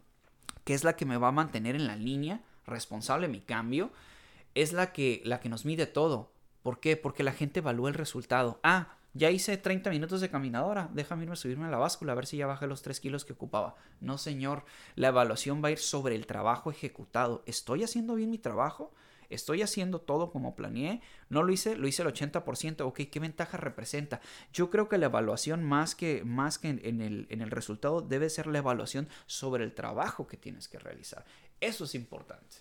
que 0.63 0.73
es 0.73 0.83
la 0.83 0.95
que 0.95 1.05
me 1.05 1.17
va 1.17 1.29
a 1.29 1.31
mantener 1.31 1.75
en 1.75 1.87
la 1.87 1.95
línea 1.95 2.41
responsable 2.67 3.27
mi 3.27 3.41
cambio, 3.41 3.91
es 4.53 4.73
la 4.73 4.91
que, 4.91 5.21
la 5.25 5.39
que 5.39 5.49
nos 5.49 5.65
mide 5.65 5.87
todo. 5.87 6.31
¿Por 6.61 6.79
qué? 6.79 6.97
Porque 6.97 7.23
la 7.23 7.33
gente 7.33 7.59
evalúa 7.59 7.89
el 7.89 7.95
resultado. 7.95 8.59
Ah, 8.63 8.95
ya 9.13 9.29
hice 9.29 9.57
30 9.57 9.89
minutos 9.89 10.21
de 10.21 10.29
caminadora, 10.29 10.89
déjame 10.93 11.23
irme 11.23 11.33
a 11.33 11.37
subirme 11.37 11.65
a 11.65 11.71
la 11.71 11.77
báscula 11.77 12.13
a 12.13 12.15
ver 12.15 12.25
si 12.25 12.37
ya 12.37 12.47
bajé 12.47 12.67
los 12.67 12.81
3 12.81 12.99
kilos 12.99 13.25
que 13.25 13.33
ocupaba. 13.33 13.75
No, 13.99 14.17
señor, 14.17 14.63
la 14.95 15.09
evaluación 15.09 15.61
va 15.63 15.69
a 15.69 15.71
ir 15.71 15.79
sobre 15.79 16.15
el 16.15 16.27
trabajo 16.27 16.71
ejecutado. 16.71 17.43
¿Estoy 17.45 17.83
haciendo 17.83 18.15
bien 18.15 18.29
mi 18.29 18.37
trabajo? 18.37 18.93
¿Estoy 19.31 19.61
haciendo 19.61 19.99
todo 19.99 20.31
como 20.31 20.55
planeé? 20.55 21.01
¿No 21.29 21.43
lo 21.43 21.51
hice? 21.51 21.75
Lo 21.75 21.87
hice 21.87 22.03
el 22.03 22.09
80%. 22.09 22.81
Ok, 22.81 23.01
¿qué 23.11 23.19
ventaja 23.19 23.57
representa? 23.57 24.21
Yo 24.53 24.69
creo 24.69 24.89
que 24.89 24.97
la 24.97 25.07
evaluación 25.07 25.63
más 25.63 25.95
que, 25.95 26.23
más 26.23 26.59
que 26.59 26.69
en, 26.69 27.01
el, 27.01 27.27
en 27.29 27.41
el 27.41 27.51
resultado 27.51 28.01
debe 28.01 28.29
ser 28.29 28.47
la 28.47 28.59
evaluación 28.59 29.07
sobre 29.25 29.63
el 29.63 29.73
trabajo 29.73 30.27
que 30.27 30.37
tienes 30.37 30.67
que 30.67 30.79
realizar. 30.79 31.25
Eso 31.59 31.85
es 31.85 31.95
importante. 31.95 32.57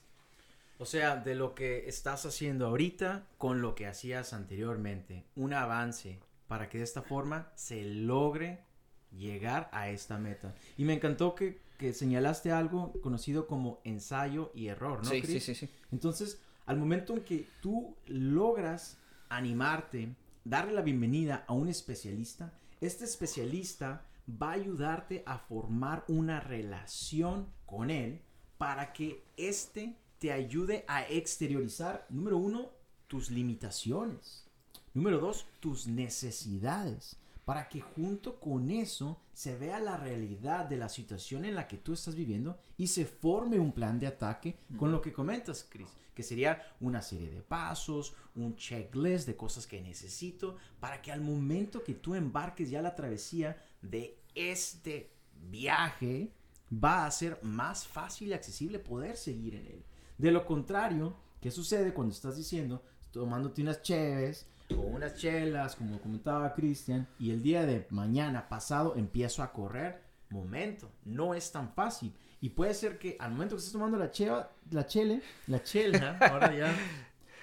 O 0.79 0.87
sea, 0.87 1.17
de 1.17 1.35
lo 1.35 1.55
que 1.55 1.89
estás 1.89 2.25
haciendo 2.25 2.67
ahorita 2.67 3.27
con 3.37 3.61
lo 3.61 3.75
que 3.75 3.87
hacías 3.87 4.33
anteriormente, 4.33 5.27
un 5.37 5.53
avance, 5.53 6.21
para 6.49 6.71
que 6.71 6.79
de 6.79 6.85
esta 6.85 7.03
forma 7.03 7.53
se 7.55 7.85
logre 7.85 8.65
llegar 9.13 9.69
a 9.73 9.91
esta 9.91 10.19
meta. 10.19 10.55
Y 10.79 10.85
me 10.85 10.95
encantó 10.95 11.35
que, 11.35 11.61
señalaste 11.93 12.51
algo 12.51 12.93
conocido 13.03 13.47
como 13.47 13.81
ensayo 13.85 14.53
y 14.55 14.69
error, 14.69 15.05
¿no? 15.05 15.11
Sí, 15.11 15.23
sí, 15.23 15.41
sí, 15.41 15.55
sí. 15.55 15.69
Entonces, 15.93 16.41
al 16.71 16.79
momento 16.79 17.15
en 17.15 17.25
que 17.25 17.49
tú 17.61 17.97
logras 18.07 18.97
animarte, 19.29 20.15
darle 20.45 20.73
la 20.73 20.83
bienvenida 20.83 21.45
a 21.49 21.53
un 21.53 21.67
especialista, 21.67 22.55
este 22.81 23.07
especialista 23.07 24.07
va 24.41 24.51
a 24.51 24.55
ayudarte 24.55 25.25
a 25.27 25.37
formar 25.37 26.05
una 26.07 26.39
relación 26.39 27.49
con 27.67 27.91
él 27.91 28.23
para 28.57 28.93
que 28.93 29.25
éste 29.37 29.97
te 30.21 30.31
ayude 30.31 30.85
a 30.87 31.03
exteriorizar, 31.09 32.07
número 32.09 32.39
uno, 32.39 32.71
tus 33.09 33.33
limitaciones. 33.33 34.49
Número 34.95 35.19
dos, 35.19 35.47
tus 35.59 35.89
necesidades. 35.89 37.17
Para 37.51 37.69
que 37.69 37.81
junto 37.81 38.39
con 38.39 38.71
eso 38.71 39.21
se 39.33 39.57
vea 39.57 39.81
la 39.81 39.97
realidad 39.97 40.67
de 40.67 40.77
la 40.77 40.89
situación 40.89 41.45
en 41.45 41.57
la 41.57 41.67
que 41.67 41.79
tú 41.79 41.95
estás 41.95 42.15
viviendo 42.15 42.61
y 42.77 42.87
se 42.87 43.05
forme 43.05 43.59
un 43.59 43.73
plan 43.73 43.99
de 43.99 44.07
ataque 44.07 44.61
con 44.79 44.93
lo 44.93 45.01
que 45.01 45.13
comentas, 45.13 45.67
Chris. 45.69 45.89
Que 46.15 46.23
sería 46.23 46.63
una 46.79 47.03
serie 47.03 47.29
de 47.29 47.43
pasos, 47.43 48.15
un 48.37 48.55
checklist 48.55 49.27
de 49.27 49.37
cosas 49.37 49.67
que 49.67 49.81
necesito 49.81 50.59
para 50.79 51.03
que 51.03 51.11
al 51.11 51.23
momento 51.23 51.83
que 51.83 51.95
tú 51.95 52.15
embarques 52.15 52.71
ya 52.71 52.81
la 52.83 52.95
travesía 52.95 53.61
de 53.83 54.17
este 54.37 55.11
viaje, 55.51 56.33
va 56.73 57.05
a 57.05 57.11
ser 57.11 57.41
más 57.43 57.85
fácil 57.85 58.29
y 58.29 58.33
accesible 58.33 58.79
poder 58.79 59.17
seguir 59.17 59.57
en 59.57 59.67
él. 59.67 59.85
De 60.19 60.31
lo 60.31 60.47
contrario, 60.47 61.17
¿qué 61.41 61.51
sucede 61.51 61.95
cuando 61.95 62.15
estás 62.15 62.37
diciendo, 62.37 62.85
tomándote 63.11 63.61
unas 63.61 63.83
cheves, 63.83 64.47
o 64.77 64.81
unas 64.81 65.15
chelas, 65.15 65.77
como 65.77 66.01
comentaba 66.01 66.55
Cristian, 66.55 67.07
y 67.19 67.31
el 67.31 67.43
día 67.43 67.67
de 67.67 67.87
mañana 67.91 68.49
pasado 68.49 68.95
empiezo 68.97 69.43
a 69.43 69.53
correr, 69.53 70.03
momento, 70.31 70.91
no 71.05 71.35
es 71.35 71.51
tan 71.53 71.73
fácil. 71.73 72.15
Y 72.41 72.51
puede 72.51 72.75
ser 72.75 72.99
que 72.99 73.17
al 73.19 73.33
momento 73.33 73.55
que 73.55 73.59
estés 73.59 73.73
tomando 73.73 73.99
la 73.99 74.11
cheva, 74.11 74.51
la 74.71 74.87
chele, 74.87 75.23
la 75.47 75.63
chela, 75.63 76.19
ahora 76.21 76.55
ya, 76.55 76.75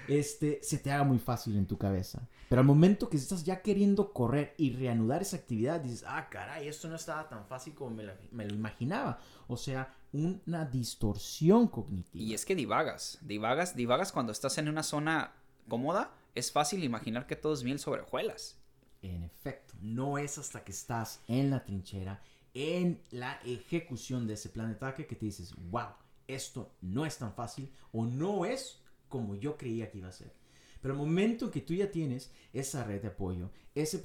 este, 0.08 0.60
se 0.64 0.78
te 0.78 0.92
haga 0.92 1.04
muy 1.04 1.20
fácil 1.20 1.56
en 1.58 1.68
tu 1.68 1.78
cabeza. 1.78 2.28
Pero 2.50 2.62
al 2.62 2.68
momento 2.68 3.10
que 3.10 3.18
estás 3.18 3.44
ya 3.44 3.62
queriendo 3.62 4.14
correr 4.14 4.56
y 4.58 4.72
reanudar 4.72 5.22
esa 5.22 5.36
actividad, 5.36 5.82
dices, 5.82 6.06
ah, 6.08 6.30
caray, 6.30 6.68
esto 6.68 6.88
no 6.88 6.96
estaba 6.96 7.28
tan 7.28 7.46
fácil 7.46 7.74
como 7.74 7.92
me, 7.92 8.06
me 8.32 8.46
lo 8.46 8.56
imaginaba. 8.56 9.20
O 9.48 9.58
sea, 9.58 9.94
una 10.14 10.66
distorsión 10.66 11.68
cognitiva. 11.68 12.24
Y 12.24 12.34
es 12.34 12.46
que 12.46 12.56
divagas, 12.56 13.20
divagas, 13.22 13.76
divagas 13.76 14.14
cuando 14.14 14.32
estás 14.32 14.58
en 14.58 14.70
una 14.70 14.84
zona 14.84 15.34
cómoda 15.68 16.12
es 16.38 16.52
fácil 16.52 16.84
imaginar 16.84 17.26
que 17.26 17.36
todo 17.36 17.54
es 17.54 17.64
miel 17.64 17.80
sobre 17.80 18.02
hojuelas. 18.02 18.60
En 19.02 19.24
efecto, 19.24 19.74
no 19.82 20.18
es 20.18 20.38
hasta 20.38 20.64
que 20.64 20.72
estás 20.72 21.22
en 21.28 21.50
la 21.50 21.64
trinchera, 21.64 22.22
en 22.54 23.02
la 23.12 23.40
ejecución 23.44 24.28
de 24.28 24.36
ese 24.36 24.50
plan 24.50 24.68
de 24.68 24.76
ataque, 24.76 25.06
que 25.06 25.16
te 25.16 25.26
dices, 25.26 25.54
wow, 25.70 25.90
esto 26.28 26.76
no 26.82 27.06
es 27.06 27.18
tan 27.18 27.34
fácil 27.34 27.72
o 27.92 28.06
no 28.06 28.46
es 28.46 28.82
como 29.08 29.36
yo 29.36 29.58
creía 29.58 29.90
que 29.90 30.00
iba 30.00 30.10
a 30.10 30.12
ser. 30.12 30.34
Pero 30.82 30.94
el 30.94 31.00
momento 31.00 31.46
en 31.46 31.52
que 31.52 31.62
tú 31.62 31.74
ya 31.74 31.90
tienes 31.92 32.32
esa 32.54 32.84
red 32.84 33.02
de 33.02 33.08
apoyo, 33.08 33.52
ese, 33.74 34.02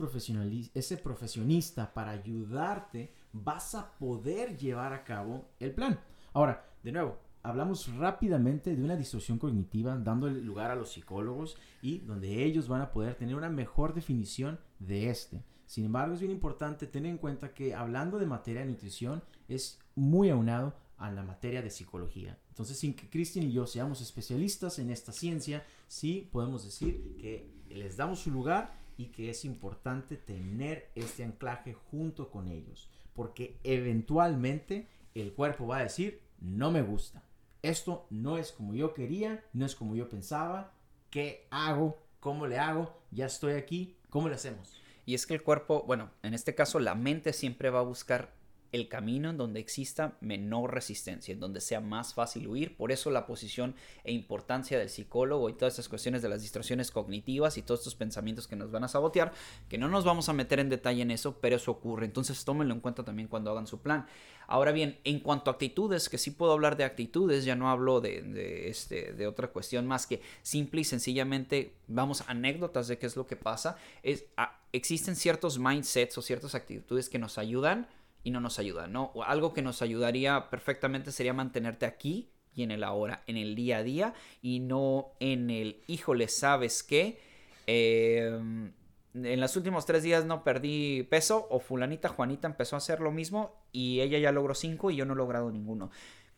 ese 0.75 0.97
profesionista 0.97 1.93
para 1.93 2.13
ayudarte, 2.13 3.13
vas 3.33 3.75
a 3.75 3.93
poder 3.99 4.57
llevar 4.57 4.93
a 4.93 5.05
cabo 5.05 5.51
el 5.61 5.73
plan. 5.75 6.01
Ahora, 6.33 6.67
de 6.83 6.93
nuevo, 6.93 7.19
hablamos 7.43 7.95
rápidamente 7.97 8.75
de 8.75 8.83
una 8.83 8.97
distorsión 8.97 9.39
cognitiva, 9.39 9.97
dando 9.97 10.29
lugar 10.29 10.71
a 10.71 10.77
los 10.77 10.93
psicólogos 10.93 11.57
y 11.81 11.99
donde 11.99 12.45
ellos 12.45 12.69
van 12.69 12.83
a 12.83 12.93
poder 12.93 13.15
tener 13.15 13.35
una 13.35 13.51
mejor 13.51 13.95
definición 13.95 14.59
de 14.79 15.11
este. 15.11 15.43
Sin 15.67 15.85
embargo, 15.85 16.15
es 16.15 16.21
bien 16.21 16.33
importante 16.33 16.87
tener 16.87 17.11
en 17.11 17.19
cuenta 17.19 17.55
que 17.55 17.75
hablando 17.75 18.19
de 18.19 18.27
materia 18.27 18.61
de 18.61 18.71
nutrición 18.71 19.23
es 19.49 19.81
muy 19.95 20.29
aunado 20.29 20.75
a 20.99 21.11
la 21.11 21.23
materia 21.23 21.63
de 21.63 21.71
psicología. 21.71 22.39
Entonces, 22.51 22.79
sin 22.79 22.95
que 22.95 23.09
Cristian 23.09 23.47
y 23.47 23.53
yo 23.53 23.67
seamos 23.67 24.01
especialistas 24.01 24.79
en 24.79 24.91
esta 24.91 25.13
ciencia, 25.13 25.65
sí 25.89 26.29
podemos 26.31 26.65
decir 26.65 27.17
que 27.19 27.51
les 27.71 27.97
damos 27.97 28.21
su 28.21 28.31
lugar 28.31 28.73
y 28.97 29.07
que 29.07 29.31
es 29.31 29.45
importante 29.45 30.17
tener 30.17 30.91
este 30.95 31.25
anclaje 31.25 31.73
junto 31.73 32.31
con 32.31 32.49
ellos, 32.49 32.89
porque 33.15 33.59
eventualmente 33.65 34.87
el 35.15 35.33
cuerpo 35.33 35.67
va 35.67 35.79
a 35.79 35.83
decir, 35.83 36.21
no 36.41 36.71
me 36.71 36.83
gusta, 36.83 37.23
esto 37.63 38.07
no 38.11 38.39
es 38.39 38.53
como 38.53 38.75
yo 38.75 38.93
quería, 38.93 39.45
no 39.53 39.65
es 39.65 39.75
como 39.75 39.95
yo 39.95 40.09
pensaba, 40.09 40.73
¿qué 41.11 41.47
hago? 41.51 41.99
¿Cómo 42.21 42.47
le 42.47 42.59
hago? 42.59 42.93
Ya 43.11 43.27
estoy 43.27 43.55
aquí, 43.55 43.97
¿cómo 44.11 44.29
le 44.29 44.35
hacemos? 44.35 44.81
Y 45.07 45.15
es 45.15 45.27
que 45.27 45.35
el 45.35 45.43
cuerpo, 45.43 45.85
bueno, 45.87 46.11
en 46.23 46.35
este 46.35 46.55
caso 46.55 46.79
la 46.79 46.95
mente 46.95 47.33
siempre 47.33 47.71
va 47.71 47.81
a 47.81 47.85
buscar 47.85 48.33
el 48.73 48.89
camino 48.89 49.31
en 49.31 49.37
donde 49.37 49.61
exista 49.61 50.17
menor 50.21 50.73
resistencia, 50.73 51.33
en 51.33 51.41
donde 51.41 51.61
sea 51.61 51.81
más 51.81 52.15
fácil 52.15 52.49
huir. 52.49 52.75
Por 52.75 52.91
eso 52.91 53.11
la 53.11 53.27
posición 53.27 53.75
e 54.03 54.13
importancia 54.13 54.79
del 54.79 54.89
psicólogo 54.89 55.51
y 55.51 55.53
todas 55.53 55.75
estas 55.75 55.91
cuestiones 55.91 56.23
de 56.23 56.31
las 56.31 56.41
distorsiones 56.41 56.91
cognitivas 56.91 57.59
y 57.59 57.63
todos 57.63 57.81
estos 57.81 57.95
pensamientos 57.95 58.49
que 58.49 58.57
nos 58.57 58.71
van 58.71 58.85
a 58.85 58.89
sabotear, 58.89 59.33
que 59.69 59.77
no 59.77 59.89
nos 59.89 60.05
vamos 60.05 60.31
a 60.31 60.33
meter 60.33 60.59
en 60.59 60.71
detalle 60.71 61.03
en 61.03 61.11
eso, 61.11 61.37
pero 61.41 61.57
eso 61.57 61.71
ocurre. 61.71 62.07
Entonces 62.07 62.45
tómenlo 62.45 62.73
en 62.73 62.81
cuenta 62.81 63.05
también 63.05 63.29
cuando 63.29 63.51
hagan 63.51 63.67
su 63.67 63.81
plan. 63.81 64.07
Ahora 64.47 64.73
bien, 64.73 64.99
en 65.05 65.21
cuanto 65.21 65.51
a 65.51 65.55
actitudes, 65.55 66.09
que 66.09 66.19
sí 66.19 66.31
puedo 66.31 66.53
hablar 66.53 66.77
de 66.77 66.85
actitudes, 66.85 67.45
ya 67.45 67.55
no 67.55 67.71
hablo 67.71 68.01
de, 68.01 68.69
este, 68.69 69.13
de 69.13 69.27
otra 69.27 69.49
cuestión 69.49 69.87
más 69.87 70.07
que 70.07 70.21
simple 70.43 70.81
y 70.81 70.85
sencillamente, 70.85 71.75
vamos, 71.89 72.25
anécdotas 72.27 72.89
de 72.89 72.99
qué 72.99 73.07
es 73.07 73.17
lo 73.17 73.27
que 73.27 73.37
pasa. 73.37 73.77
Es, 74.03 74.25
ah, 74.37 74.61
existen 74.73 75.15
ciertos 75.15 75.59
mindsets 75.59 76.19
o 76.19 76.23
ciertas 76.23 76.55
actitudes 76.55 77.09
que 77.09 77.19
nos 77.19 77.39
ayudan 77.39 77.87
y 78.25 78.31
no 78.31 78.41
nos 78.41 78.59
ayuda, 78.59 78.87
¿no? 78.87 79.13
algo 79.27 79.53
que 79.53 79.63
nos 79.63 79.83
ayudaría 79.83 80.49
perfectamente 80.51 81.13
sería 81.13 81.33
mantenerte 81.33 81.87
aquí 81.87 82.31
y 82.55 82.63
en 82.63 82.71
el 82.71 82.85
ahora, 82.85 83.23
en 83.27 83.37
el 83.37 83.55
día 83.55 83.79
a 83.79 83.83
día 83.83 84.15
y 84.41 84.61
no 84.61 85.13
en 85.21 85.51
el, 85.51 85.83
híjole, 85.87 86.29
¿sabes 86.29 86.83
qué? 86.83 87.19
Em, 87.67 88.73
en 89.15 89.41
los 89.41 89.57
últimos 89.57 89.87
tres 89.87 90.03
días 90.03 90.25
no 90.25 90.45
perdí 90.45 91.03
peso 91.05 91.47
o 91.51 91.61
fulanita 91.61 92.09
Juanita 92.09 92.49
empezó 92.49 92.77
a 92.77 92.79
hacer 92.79 93.01
lo 93.01 93.11
mismo 93.11 93.65
y 93.73 94.01
ella 94.01 94.19
ya 94.19 94.33
logró 94.33 94.55
cinco 94.55 94.91
y 94.91 94.97
yo 94.97 95.05
no 95.05 95.15
he 95.15 95.17
logrado 95.17 95.51
ninguno 95.51 95.91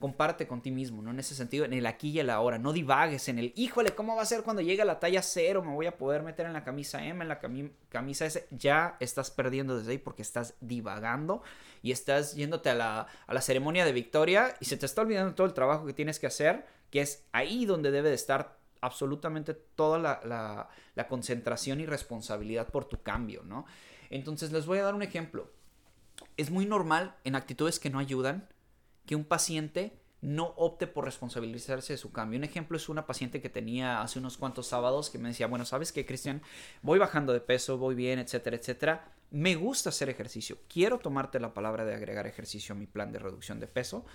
comparte 0.05 0.47
con 0.47 0.61
ti 0.61 0.71
mismo, 0.71 1.01
¿no? 1.01 1.13
En 1.13 1.19
ese 1.19 1.35
sentido, 1.35 1.65
en 1.65 1.73
el 1.73 1.87
aquí 1.87 2.11
y 2.11 2.19
el 2.19 2.29
ahora, 2.29 2.59
no 2.59 2.75
divagues 2.75 3.31
en 3.31 3.39
el, 3.39 3.55
híjole, 3.57 3.95
¿cómo 3.95 4.15
va 4.15 4.21
a 4.21 4.27
ser 4.27 4.43
cuando 4.43 4.61
llegue 4.61 4.83
a 4.83 4.85
la 4.85 5.01
talla 5.01 5.23
cero? 5.23 5.63
Me 5.65 5.73
voy 5.73 5.87
a 5.87 5.97
poder 5.97 6.23
meter 6.23 6.45
en 6.45 6.53
la 6.53 6.63
camisa 6.63 7.03
M, 7.03 7.23
en 7.23 7.29
la 7.31 7.41
camisa 7.89 8.27
S. 8.27 8.47
Ya 8.51 8.99
estás 9.01 9.31
perdiendo 9.31 9.79
desde 9.79 9.93
ahí 9.93 9.97
porque 9.97 10.21
estás 10.21 10.57
divagando 10.61 11.43
y 11.81 11.91
estás 11.91 12.35
yéndote 12.35 12.69
a 12.69 12.75
la, 12.75 13.07
a 13.27 13.33
la 13.33 13.41
ceremonia 13.41 13.87
de 13.87 13.93
victoria 13.93 14.55
y 14.61 14.67
se 14.67 14.77
te 14.77 14.85
está 14.85 15.01
olvidando 15.01 15.35
todo 15.35 15.47
el 15.47 15.55
trabajo 15.55 15.87
que 15.87 15.95
tienes 15.95 16.19
que 16.19 16.27
hacer, 16.27 16.67
que 16.91 17.01
es 17.01 17.25
ahí 17.33 17.65
donde 17.65 17.91
debe 17.91 18.11
de 18.11 18.17
estar 18.17 18.59
absolutamente 18.83 19.55
toda 19.55 19.99
la, 19.99 20.21
la, 20.23 20.69
la 20.97 21.09
concentración 21.09 21.81
y 21.81 21.87
responsabilidad 21.87 22.69
por 22.69 22.85
tu 22.85 23.01
cambio, 23.03 23.43
¿no? 23.43 23.65
Entonces 24.11 24.53
les 24.53 24.67
voy 24.67 24.81
a 24.81 24.83
dar 24.83 24.95
un 24.95 25.03
ejemplo. 25.03 25.51
Es 26.37 26.51
muy 26.51 26.67
normal 26.67 27.17
en 27.25 27.37
actitudes 27.37 27.81
que 27.81 27.89
no 27.89 28.01
ayudan 28.01 28.51
que 29.07 29.17
un 29.17 29.25
paciente 29.25 29.99
no 30.25 30.55
opte 30.57 30.87
por 30.87 31.05
responsabilizarse 31.05 31.93
de 31.93 31.97
su 31.99 32.11
cambio. 32.11 32.39
Un 32.39 32.45
ejemplo 32.45 32.79
es 32.79 32.89
una 32.89 33.07
paciente 33.07 33.43
que 33.43 33.51
tenía 33.51 34.01
hace 34.01 34.19
unos 34.19 34.39
cuantos 34.39 34.67
sábados 34.67 35.11
que 35.11 35.19
me 35.19 35.29
decía, 35.29 35.47
bueno, 35.47 35.67
¿sabes 35.67 35.93
qué, 35.93 36.07
Cristian? 36.07 36.41
Voy 36.81 36.99
bajando 36.99 37.35
de 37.35 37.41
peso, 37.41 37.77
voy 37.77 37.95
bien, 37.95 38.19
etcétera, 38.19 38.57
etcétera. 38.57 39.13
Me 39.31 39.55
gusta 39.55 39.91
hacer 39.91 40.09
ejercicio. 40.09 40.59
Quiero 40.67 40.99
tomarte 40.99 41.41
la 41.41 41.53
palabra 41.53 41.85
de 41.85 41.95
agregar 41.95 42.27
ejercicio 42.27 42.75
a 42.75 42.79
mi 42.79 42.87
plan 42.87 43.13
de 43.13 43.19
reducción 43.19 43.61
de 43.61 43.67
peso, 43.67 44.07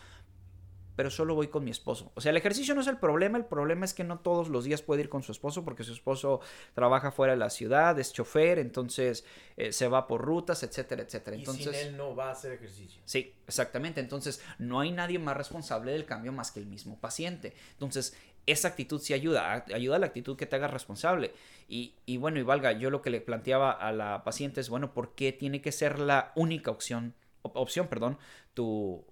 pero 1.00 1.10
solo 1.10 1.34
voy 1.34 1.48
con 1.48 1.64
mi 1.64 1.72
esposo. 1.72 2.12
O 2.16 2.20
sea, 2.20 2.32
el 2.32 2.36
ejercicio 2.36 2.76
no 2.76 2.82
es 2.82 2.88
el 2.88 2.98
problema, 2.98 3.38
el 3.38 3.46
problema 3.46 3.86
es 3.86 3.94
que 3.94 4.04
no 4.04 4.20
todos 4.20 4.50
los 4.50 4.66
días 4.66 4.82
puede 4.82 5.04
ir 5.04 5.08
con 5.08 5.24
su 5.24 5.32
esposo 5.32 5.64
porque 5.64 5.86
su 5.86 5.94
esposo 5.94 6.42
trabaja 6.74 7.10
fuera 7.10 7.32
de 7.32 7.40
la 7.40 7.50
ciudad, 7.50 7.98
es 7.98 8.12
chofer, 8.12 8.60
entonces 8.60 9.24
eh, 9.56 9.72
se 9.72 9.88
va 9.88 10.08
por 10.08 10.22
rutas, 10.22 10.62
etcétera, 10.62 11.04
etcétera. 11.04 11.38
Entonces, 11.38 11.68
y 11.68 11.74
sin 11.74 11.88
él 11.88 11.96
no 11.96 12.18
va 12.18 12.28
a 12.28 12.32
hacer 12.32 12.52
ejercicio. 12.52 13.02
Sí, 13.06 13.34
exactamente. 13.48 14.02
Entonces, 14.02 14.44
no 14.58 14.82
hay 14.82 14.92
nadie 14.92 15.20
más 15.20 15.38
responsable 15.38 15.94
del 15.94 16.04
cambio 16.04 16.34
más 16.34 16.52
que 16.52 16.60
el 16.60 16.66
mismo 16.66 17.00
paciente. 17.00 17.56
Entonces, 17.72 18.18
esa 18.46 18.68
actitud 18.68 19.00
sí 19.00 19.14
ayuda, 19.14 19.64
ayuda 19.74 19.96
a 19.96 20.00
la 20.00 20.08
actitud 20.08 20.36
que 20.36 20.48
te 20.48 20.58
haga 20.58 20.68
responsable. 20.68 21.32
Y, 21.70 21.96
y, 22.08 22.18
bueno, 22.18 22.40
y 22.40 22.44
valga, 22.44 22.74
yo 22.74 22.90
lo 22.90 23.02
que 23.02 23.10
le 23.10 23.22
planteaba 23.22 23.72
a 23.72 23.94
la 23.94 24.26
paciente 24.26 24.60
es, 24.60 24.68
bueno, 24.68 24.94
¿por 24.94 25.16
qué 25.16 25.32
tiene 25.32 25.62
que 25.62 25.72
ser 25.72 25.98
la 25.98 26.34
única 26.36 26.72
opción, 26.72 27.16
opción, 27.42 27.88
perdón, 27.88 28.18
tu, 28.54 29.06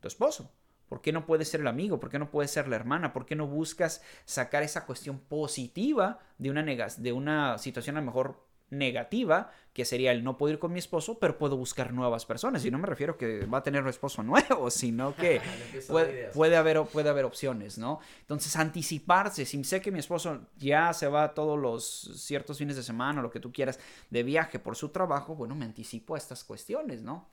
tu 0.00 0.06
esposo? 0.06 0.52
¿Por 0.90 1.00
qué 1.00 1.12
no 1.12 1.24
puede 1.24 1.44
ser 1.44 1.60
el 1.60 1.68
amigo? 1.68 2.00
¿Por 2.00 2.10
qué 2.10 2.18
no 2.18 2.32
puede 2.32 2.48
ser 2.48 2.66
la 2.66 2.74
hermana? 2.74 3.12
¿Por 3.12 3.24
qué 3.24 3.36
no 3.36 3.46
buscas 3.46 4.02
sacar 4.24 4.64
esa 4.64 4.86
cuestión 4.86 5.20
positiva 5.20 6.18
de 6.36 6.50
una, 6.50 6.64
de 6.64 7.12
una 7.12 7.58
situación 7.58 7.96
a 7.96 8.00
lo 8.00 8.06
mejor 8.06 8.50
negativa, 8.70 9.52
que 9.72 9.84
sería 9.84 10.10
el 10.10 10.24
no 10.24 10.36
poder 10.36 10.54
ir 10.54 10.58
con 10.58 10.72
mi 10.72 10.80
esposo, 10.80 11.20
pero 11.20 11.38
puedo 11.38 11.56
buscar 11.56 11.92
nuevas 11.92 12.26
personas. 12.26 12.64
Y 12.64 12.72
no 12.72 12.78
me 12.78 12.86
refiero 12.86 13.16
que 13.16 13.46
va 13.46 13.58
a 13.58 13.62
tener 13.62 13.82
un 13.82 13.88
esposo 13.88 14.22
nuevo, 14.24 14.68
sino 14.68 15.14
que 15.14 15.40
puede, 16.34 16.56
haber, 16.56 16.82
puede 16.82 17.08
haber 17.08 17.24
opciones, 17.24 17.78
¿no? 17.78 18.00
Entonces, 18.22 18.56
anticiparse, 18.56 19.46
si 19.46 19.62
sé 19.62 19.80
que 19.80 19.92
mi 19.92 20.00
esposo 20.00 20.40
ya 20.58 20.92
se 20.92 21.06
va 21.06 21.34
todos 21.34 21.56
los 21.56 22.10
ciertos 22.16 22.58
fines 22.58 22.74
de 22.74 22.82
semana 22.82 23.22
lo 23.22 23.30
que 23.30 23.38
tú 23.38 23.52
quieras 23.52 23.78
de 24.10 24.24
viaje 24.24 24.58
por 24.58 24.74
su 24.74 24.88
trabajo, 24.88 25.36
bueno, 25.36 25.54
me 25.54 25.66
anticipo 25.66 26.16
a 26.16 26.18
estas 26.18 26.42
cuestiones, 26.42 27.00
¿no? 27.02 27.28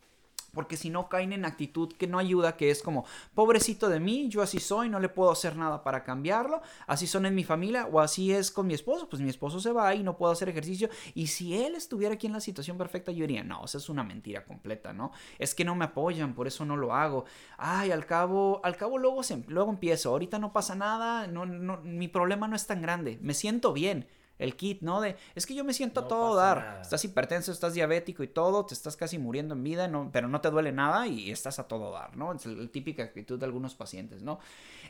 Porque 0.58 0.76
si 0.76 0.90
no 0.90 1.08
caen 1.08 1.34
en 1.34 1.46
actitud 1.46 1.94
que 1.94 2.08
no 2.08 2.18
ayuda, 2.18 2.58
que 2.58 2.72
es 2.72 2.82
como, 2.82 3.06
pobrecito 3.36 3.90
de 3.90 4.00
mí, 4.00 4.28
yo 4.28 4.42
así 4.42 4.60
soy, 4.60 4.90
no 4.90 5.00
le 5.00 5.08
puedo 5.08 5.30
hacer 5.30 5.56
nada 5.56 5.84
para 5.84 6.04
cambiarlo, 6.04 6.64
así 6.88 7.06
son 7.06 7.28
en 7.28 7.36
mi 7.36 7.44
familia 7.44 7.88
o 7.92 8.00
así 8.00 8.32
es 8.32 8.50
con 8.50 8.66
mi 8.66 8.74
esposo, 8.74 9.08
pues 9.08 9.22
mi 9.22 9.30
esposo 9.30 9.60
se 9.60 9.72
va 9.72 9.94
y 9.94 10.02
no 10.02 10.18
puedo 10.18 10.32
hacer 10.32 10.50
ejercicio 10.50 10.90
y 11.14 11.28
si 11.28 11.56
él 11.56 11.76
estuviera 11.76 12.16
aquí 12.16 12.26
en 12.26 12.34
la 12.34 12.40
situación 12.40 12.76
perfecta, 12.76 13.12
yo 13.12 13.28
diría, 13.28 13.44
no, 13.44 13.64
esa 13.66 13.78
es 13.78 13.88
una 13.88 14.04
mentira 14.04 14.46
completa, 14.46 14.94
¿no? 14.94 15.12
Es 15.38 15.54
que 15.54 15.64
no 15.64 15.76
me 15.76 15.86
apoyan, 15.86 16.34
por 16.34 16.48
eso 16.48 16.66
no 16.66 16.76
lo 16.76 16.96
hago. 16.96 17.26
Ay, 17.60 17.92
al 17.92 18.08
cabo, 18.08 18.60
al 18.64 18.78
cabo 18.78 18.98
luego, 18.98 19.22
se, 19.22 19.38
luego 19.50 19.70
empiezo, 19.70 20.10
ahorita 20.10 20.40
no 20.40 20.54
pasa 20.54 20.74
nada, 20.74 21.28
no, 21.28 21.46
mi 21.84 22.08
problema 22.08 22.48
no 22.48 22.56
es 22.56 22.66
tan 22.66 22.82
grande, 22.82 23.20
me 23.22 23.36
siento 23.36 23.74
bien 23.74 24.08
el 24.40 24.56
kit, 24.56 24.82
¿no? 24.82 25.02
De, 25.02 25.16
es 25.36 25.46
que 25.46 25.56
yo 25.56 25.64
me 25.64 25.74
siento 25.74 26.02
a 26.02 26.08
todo 26.08 26.36
dar. 26.36 26.80
Estás 26.82 27.04
hipertenso, 27.06 27.52
estás 27.52 27.74
diabético 27.74 28.24
y 28.24 28.28
todo, 28.28 28.66
te 28.66 28.74
estás 28.74 28.96
casi 28.96 29.18
muriendo 29.18 29.54
en 29.54 29.64
vida, 29.64 29.88
no, 29.88 30.10
pero 30.12 30.28
no 30.28 30.42
te 30.42 30.50
duele 30.50 30.72
nada 30.72 31.08
y 31.08 31.32
estás 31.32 31.60
a 31.60 31.68
todo 31.68 31.92
dar, 31.92 32.16
¿no? 32.16 32.34
Es 32.34 32.46
la 32.46 32.68
típica 32.68 33.04
actitud 33.04 33.40
de 33.40 33.46
algunos 33.46 33.76
pacientes, 33.76 34.22
¿no? 34.22 34.40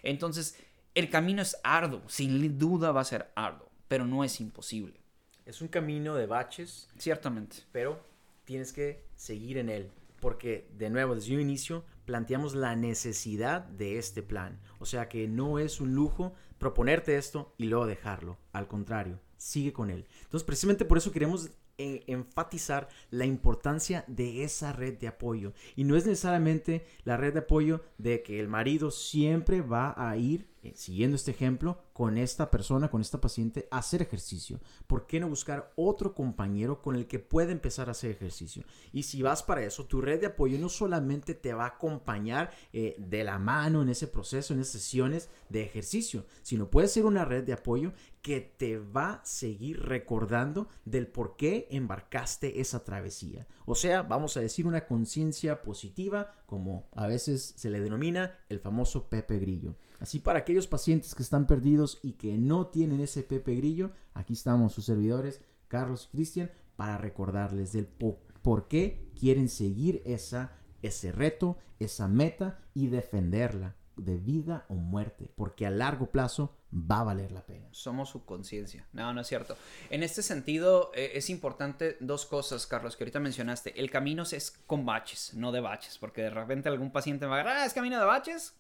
Entonces, 0.04 0.58
el 0.96 1.10
camino 1.10 1.42
es 1.42 1.58
arduo, 1.64 2.02
sin 2.08 2.58
duda 2.58 2.92
va 2.92 3.02
a 3.02 3.06
ser 3.06 3.32
arduo, 3.36 3.70
pero 3.88 4.06
no 4.06 4.24
es 4.24 4.40
imposible. 4.42 5.00
Es 5.46 5.62
un 5.62 5.70
camino 5.70 6.16
de 6.16 6.26
baches. 6.26 6.90
Ciertamente. 6.98 7.58
Pero 7.72 8.02
tienes 8.44 8.74
que 8.74 9.06
seguir 9.16 9.58
en 9.58 9.70
él, 9.70 9.92
porque 10.20 10.68
de 10.78 10.90
nuevo, 10.90 11.16
desde 11.16 11.36
un 11.36 11.42
inicio, 11.42 11.86
planteamos 12.06 12.56
la 12.56 12.76
necesidad 12.76 13.62
de 13.62 13.98
este 13.98 14.24
plan. 14.24 14.60
O 14.80 14.86
sea 14.86 15.08
que 15.08 15.28
no 15.28 15.60
es 15.60 15.80
un 15.80 15.94
lujo 15.94 16.34
proponerte 16.58 17.18
esto 17.18 17.54
y 17.58 17.66
luego 17.66 17.86
dejarlo. 17.86 18.38
Al 18.52 18.68
contrario, 18.68 19.20
sigue 19.38 19.74
con 19.74 19.90
él. 19.90 20.06
Entonces, 20.24 20.46
precisamente 20.46 20.86
por 20.86 20.98
eso 20.98 21.12
queremos 21.12 21.50
eh, 21.80 22.04
enfatizar 22.08 22.90
la 23.12 23.26
importancia 23.26 24.04
de 24.08 24.44
esa 24.44 24.74
red 24.74 24.98
de 24.98 25.08
apoyo. 25.08 25.54
Y 25.76 25.84
no 25.84 25.96
es 25.96 26.08
necesariamente 26.08 26.86
la 27.04 27.18
red 27.18 27.34
de 27.34 27.40
apoyo 27.40 27.84
de 28.00 28.24
que 28.24 28.40
el 28.40 28.48
marido 28.48 28.90
siempre 28.90 29.62
va 29.62 29.94
a 29.96 30.18
ir 30.18 30.48
eh, 30.68 30.74
siguiendo 30.76 31.16
este 31.16 31.32
ejemplo, 31.32 31.78
con 31.94 32.18
esta 32.18 32.52
persona, 32.52 32.90
con 32.90 33.02
esta 33.02 33.22
paciente, 33.22 33.68
hacer 33.72 34.02
ejercicio. 34.02 34.60
¿Por 34.86 35.08
qué 35.08 35.20
no 35.20 35.30
buscar 35.30 35.72
otro 35.76 36.14
compañero 36.14 36.82
con 36.82 36.96
el 36.96 37.08
que 37.08 37.20
pueda 37.20 37.52
empezar 37.52 37.88
a 37.88 37.92
hacer 37.92 38.12
ejercicio? 38.12 38.64
Y 38.92 39.04
si 39.04 39.22
vas 39.22 39.44
para 39.44 39.64
eso, 39.64 39.86
tu 39.86 40.02
red 40.02 40.20
de 40.20 40.28
apoyo 40.28 40.60
no 40.60 40.70
solamente 40.70 41.34
te 41.34 41.54
va 41.54 41.64
a 41.66 41.70
acompañar 41.70 42.52
eh, 42.74 42.96
de 42.98 43.24
la 43.24 43.40
mano 43.40 43.82
en 43.82 43.90
ese 43.90 44.08
proceso, 44.08 44.54
en 44.54 44.60
esas 44.60 44.82
sesiones 44.82 45.30
de 45.50 45.64
ejercicio, 45.64 46.26
sino 46.42 46.70
puede 46.70 46.88
ser 46.88 47.06
una 47.06 47.26
red 47.26 47.44
de 47.44 47.54
apoyo 47.54 47.94
que 48.22 48.42
te 48.42 48.78
va 48.78 49.14
a 49.14 49.26
seguir 49.26 49.82
recordando 49.84 50.68
del 50.84 51.08
por 51.08 51.38
qué 51.38 51.68
embarcaste 51.72 52.60
esa 52.60 52.84
travesía. 52.84 53.48
O 53.66 53.74
sea, 53.74 54.02
vamos 54.02 54.36
a 54.36 54.42
decir 54.42 54.68
una 54.68 54.86
conciencia 54.86 55.62
positiva, 55.62 56.34
como 56.46 56.90
a 56.94 57.08
veces 57.08 57.54
se 57.56 57.70
le 57.70 57.80
denomina 57.80 58.38
el 58.50 58.60
famoso 58.60 59.08
Pepe 59.08 59.40
Grillo. 59.40 59.76
Así 60.00 60.20
para 60.20 60.40
aquellos 60.40 60.68
pacientes 60.68 61.16
que 61.16 61.24
están 61.24 61.48
perdidos 61.48 62.00
y 62.04 62.14
que 62.14 62.38
no 62.38 62.68
tienen 62.68 63.02
ese 63.02 63.24
Pepe 63.24 63.56
Grillo, 63.56 63.92
aquí 64.14 64.34
estamos 64.34 64.74
sus 64.74 64.86
servidores, 64.86 65.42
Carlos 65.68 66.08
y 66.08 66.16
Cristian, 66.16 66.52
para 66.76 66.98
recordarles 66.98 67.74
del 67.74 67.88
por 67.88 68.68
qué 68.68 69.12
quieren 69.20 69.50
seguir 69.50 70.02
esa, 70.06 70.52
ese 70.82 71.12
reto, 71.12 71.58
esa 71.80 72.08
meta 72.08 72.60
y 72.74 72.88
defenderla 72.88 73.76
de 73.98 74.18
vida 74.18 74.66
o 74.70 74.76
muerte, 74.76 75.32
porque 75.36 75.66
a 75.66 75.72
largo 75.72 76.12
plazo 76.12 76.56
va 76.72 77.00
a 77.00 77.04
valer 77.04 77.32
la 77.32 77.46
pena. 77.46 77.68
Somos 77.72 78.10
su 78.10 78.26
conciencia. 78.26 78.88
No, 78.94 79.14
no 79.14 79.22
es 79.22 79.28
cierto. 79.28 79.58
En 79.90 80.04
este 80.04 80.22
sentido, 80.22 80.92
eh, 80.94 81.12
es 81.16 81.30
importante 81.30 81.98
dos 82.00 82.26
cosas, 82.26 82.68
Carlos, 82.68 82.96
que 82.96 83.04
ahorita 83.04 83.20
mencionaste. 83.20 83.80
El 83.80 83.90
camino 83.90 84.24
es 84.24 84.52
con 84.68 84.86
baches, 84.86 85.34
no 85.34 85.52
de 85.52 85.62
baches, 85.62 85.98
porque 85.98 86.22
de 86.22 86.30
repente 86.30 86.70
algún 86.70 86.92
paciente 86.92 87.26
va 87.26 87.36
a 87.36 87.38
decir, 87.40 87.54
ah, 87.58 87.66
es 87.66 87.74
camino 87.74 88.00
de 88.00 88.06
baches, 88.06 88.54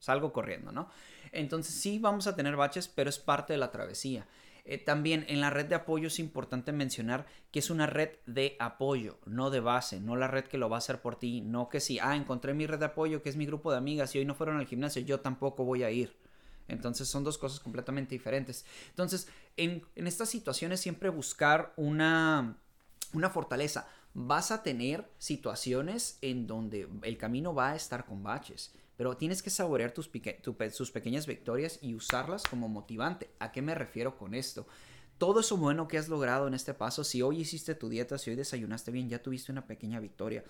salgo 0.00 0.32
corriendo, 0.32 0.72
¿no? 0.72 0.88
Entonces 1.32 1.74
sí 1.74 1.98
vamos 1.98 2.26
a 2.26 2.34
tener 2.34 2.56
baches, 2.56 2.88
pero 2.88 3.08
es 3.08 3.18
parte 3.18 3.52
de 3.52 3.58
la 3.58 3.70
travesía. 3.70 4.26
Eh, 4.64 4.78
también 4.78 5.24
en 5.28 5.40
la 5.40 5.50
red 5.50 5.66
de 5.66 5.74
apoyo 5.74 6.08
es 6.08 6.18
importante 6.18 6.72
mencionar 6.72 7.26
que 7.50 7.60
es 7.60 7.70
una 7.70 7.86
red 7.86 8.10
de 8.26 8.56
apoyo, 8.58 9.18
no 9.26 9.50
de 9.50 9.60
base, 9.60 10.00
no 10.00 10.16
la 10.16 10.28
red 10.28 10.44
que 10.44 10.58
lo 10.58 10.68
va 10.68 10.76
a 10.76 10.78
hacer 10.78 11.00
por 11.00 11.16
ti, 11.16 11.40
no 11.40 11.68
que 11.68 11.80
si, 11.80 11.98
ah, 11.98 12.14
encontré 12.16 12.52
mi 12.54 12.66
red 12.66 12.78
de 12.78 12.86
apoyo, 12.86 13.22
que 13.22 13.30
es 13.30 13.36
mi 13.36 13.46
grupo 13.46 13.70
de 13.70 13.78
amigas 13.78 14.14
y 14.14 14.18
hoy 14.18 14.24
no 14.24 14.34
fueron 14.34 14.58
al 14.58 14.66
gimnasio, 14.66 15.02
yo 15.02 15.20
tampoco 15.20 15.64
voy 15.64 15.82
a 15.82 15.90
ir. 15.90 16.14
Entonces 16.68 17.08
son 17.08 17.24
dos 17.24 17.36
cosas 17.38 17.58
completamente 17.58 18.14
diferentes. 18.14 18.64
Entonces, 18.90 19.28
en, 19.56 19.82
en 19.96 20.06
estas 20.06 20.28
situaciones 20.28 20.80
siempre 20.80 21.08
buscar 21.08 21.72
una, 21.76 22.56
una 23.12 23.30
fortaleza. 23.30 23.88
Vas 24.12 24.50
a 24.50 24.62
tener 24.62 25.08
situaciones 25.18 26.18
en 26.20 26.46
donde 26.46 26.88
el 27.02 27.16
camino 27.16 27.54
va 27.54 27.70
a 27.70 27.76
estar 27.76 28.04
con 28.04 28.22
baches 28.22 28.72
pero 29.00 29.16
tienes 29.16 29.42
que 29.42 29.48
saborear 29.48 29.92
tus, 29.92 30.10
sus 30.72 30.90
pequeñas 30.90 31.26
victorias 31.26 31.78
y 31.80 31.94
usarlas 31.94 32.42
como 32.42 32.68
motivante. 32.68 33.30
¿A 33.38 33.50
qué 33.50 33.62
me 33.62 33.74
refiero 33.74 34.18
con 34.18 34.34
esto? 34.34 34.66
Todo 35.16 35.40
eso 35.40 35.56
bueno 35.56 35.88
que 35.88 35.96
has 35.96 36.10
logrado 36.10 36.46
en 36.46 36.52
este 36.52 36.74
paso, 36.74 37.02
si 37.02 37.22
hoy 37.22 37.40
hiciste 37.40 37.74
tu 37.74 37.88
dieta, 37.88 38.18
si 38.18 38.28
hoy 38.28 38.36
desayunaste 38.36 38.90
bien, 38.90 39.08
ya 39.08 39.22
tuviste 39.22 39.52
una 39.52 39.66
pequeña 39.66 40.00
victoria. 40.00 40.44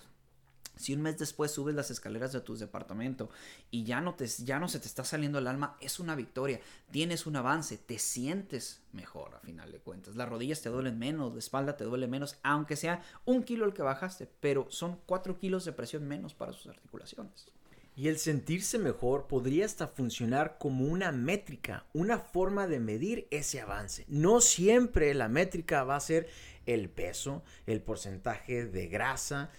Si 0.75 0.93
un 0.93 1.01
mes 1.01 1.17
después 1.17 1.51
subes 1.51 1.75
las 1.75 1.91
escaleras 1.91 2.33
de 2.33 2.41
tu 2.41 2.57
departamento 2.57 3.29
y 3.69 3.85
ya 3.85 4.01
no, 4.01 4.15
te, 4.15 4.27
ya 4.27 4.59
no 4.59 4.67
se 4.67 4.81
te 4.81 4.87
está 4.87 5.05
saliendo 5.05 5.39
el 5.39 5.47
alma, 5.47 5.77
es 5.79 6.01
una 6.01 6.17
victoria. 6.17 6.59
Tienes 6.91 7.25
un 7.25 7.37
avance, 7.37 7.77
te 7.77 7.99
sientes 7.99 8.81
mejor 8.91 9.33
a 9.33 9.39
final 9.39 9.71
de 9.71 9.79
cuentas. 9.79 10.17
Las 10.17 10.27
rodillas 10.27 10.61
te 10.61 10.67
duelen 10.67 10.99
menos, 10.99 11.31
la 11.31 11.39
espalda 11.39 11.77
te 11.77 11.85
duele 11.85 12.07
menos, 12.07 12.35
aunque 12.43 12.75
sea 12.75 13.01
un 13.23 13.43
kilo 13.43 13.63
el 13.63 13.73
que 13.73 13.81
bajaste, 13.81 14.29
pero 14.41 14.67
son 14.69 14.99
cuatro 15.05 15.37
kilos 15.39 15.63
de 15.63 15.71
presión 15.71 16.05
menos 16.05 16.33
para 16.33 16.51
sus 16.51 16.67
articulaciones. 16.67 17.49
Y 17.95 18.07
el 18.07 18.17
sentirse 18.17 18.79
mejor 18.79 19.27
podría 19.27 19.65
hasta 19.65 19.87
funcionar 19.87 20.57
como 20.57 20.85
una 20.85 21.11
métrica, 21.11 21.85
una 21.93 22.19
forma 22.19 22.67
de 22.67 22.79
medir 22.79 23.27
ese 23.31 23.59
avance. 23.59 24.05
No 24.07 24.39
siempre 24.41 25.13
la 25.13 25.27
métrica 25.27 25.83
va 25.83 25.97
a 25.97 25.99
ser 25.99 26.27
el 26.65 26.89
peso, 26.89 27.43
el 27.65 27.81
porcentaje 27.81 28.65
de 28.65 28.87
grasa. 28.87 29.51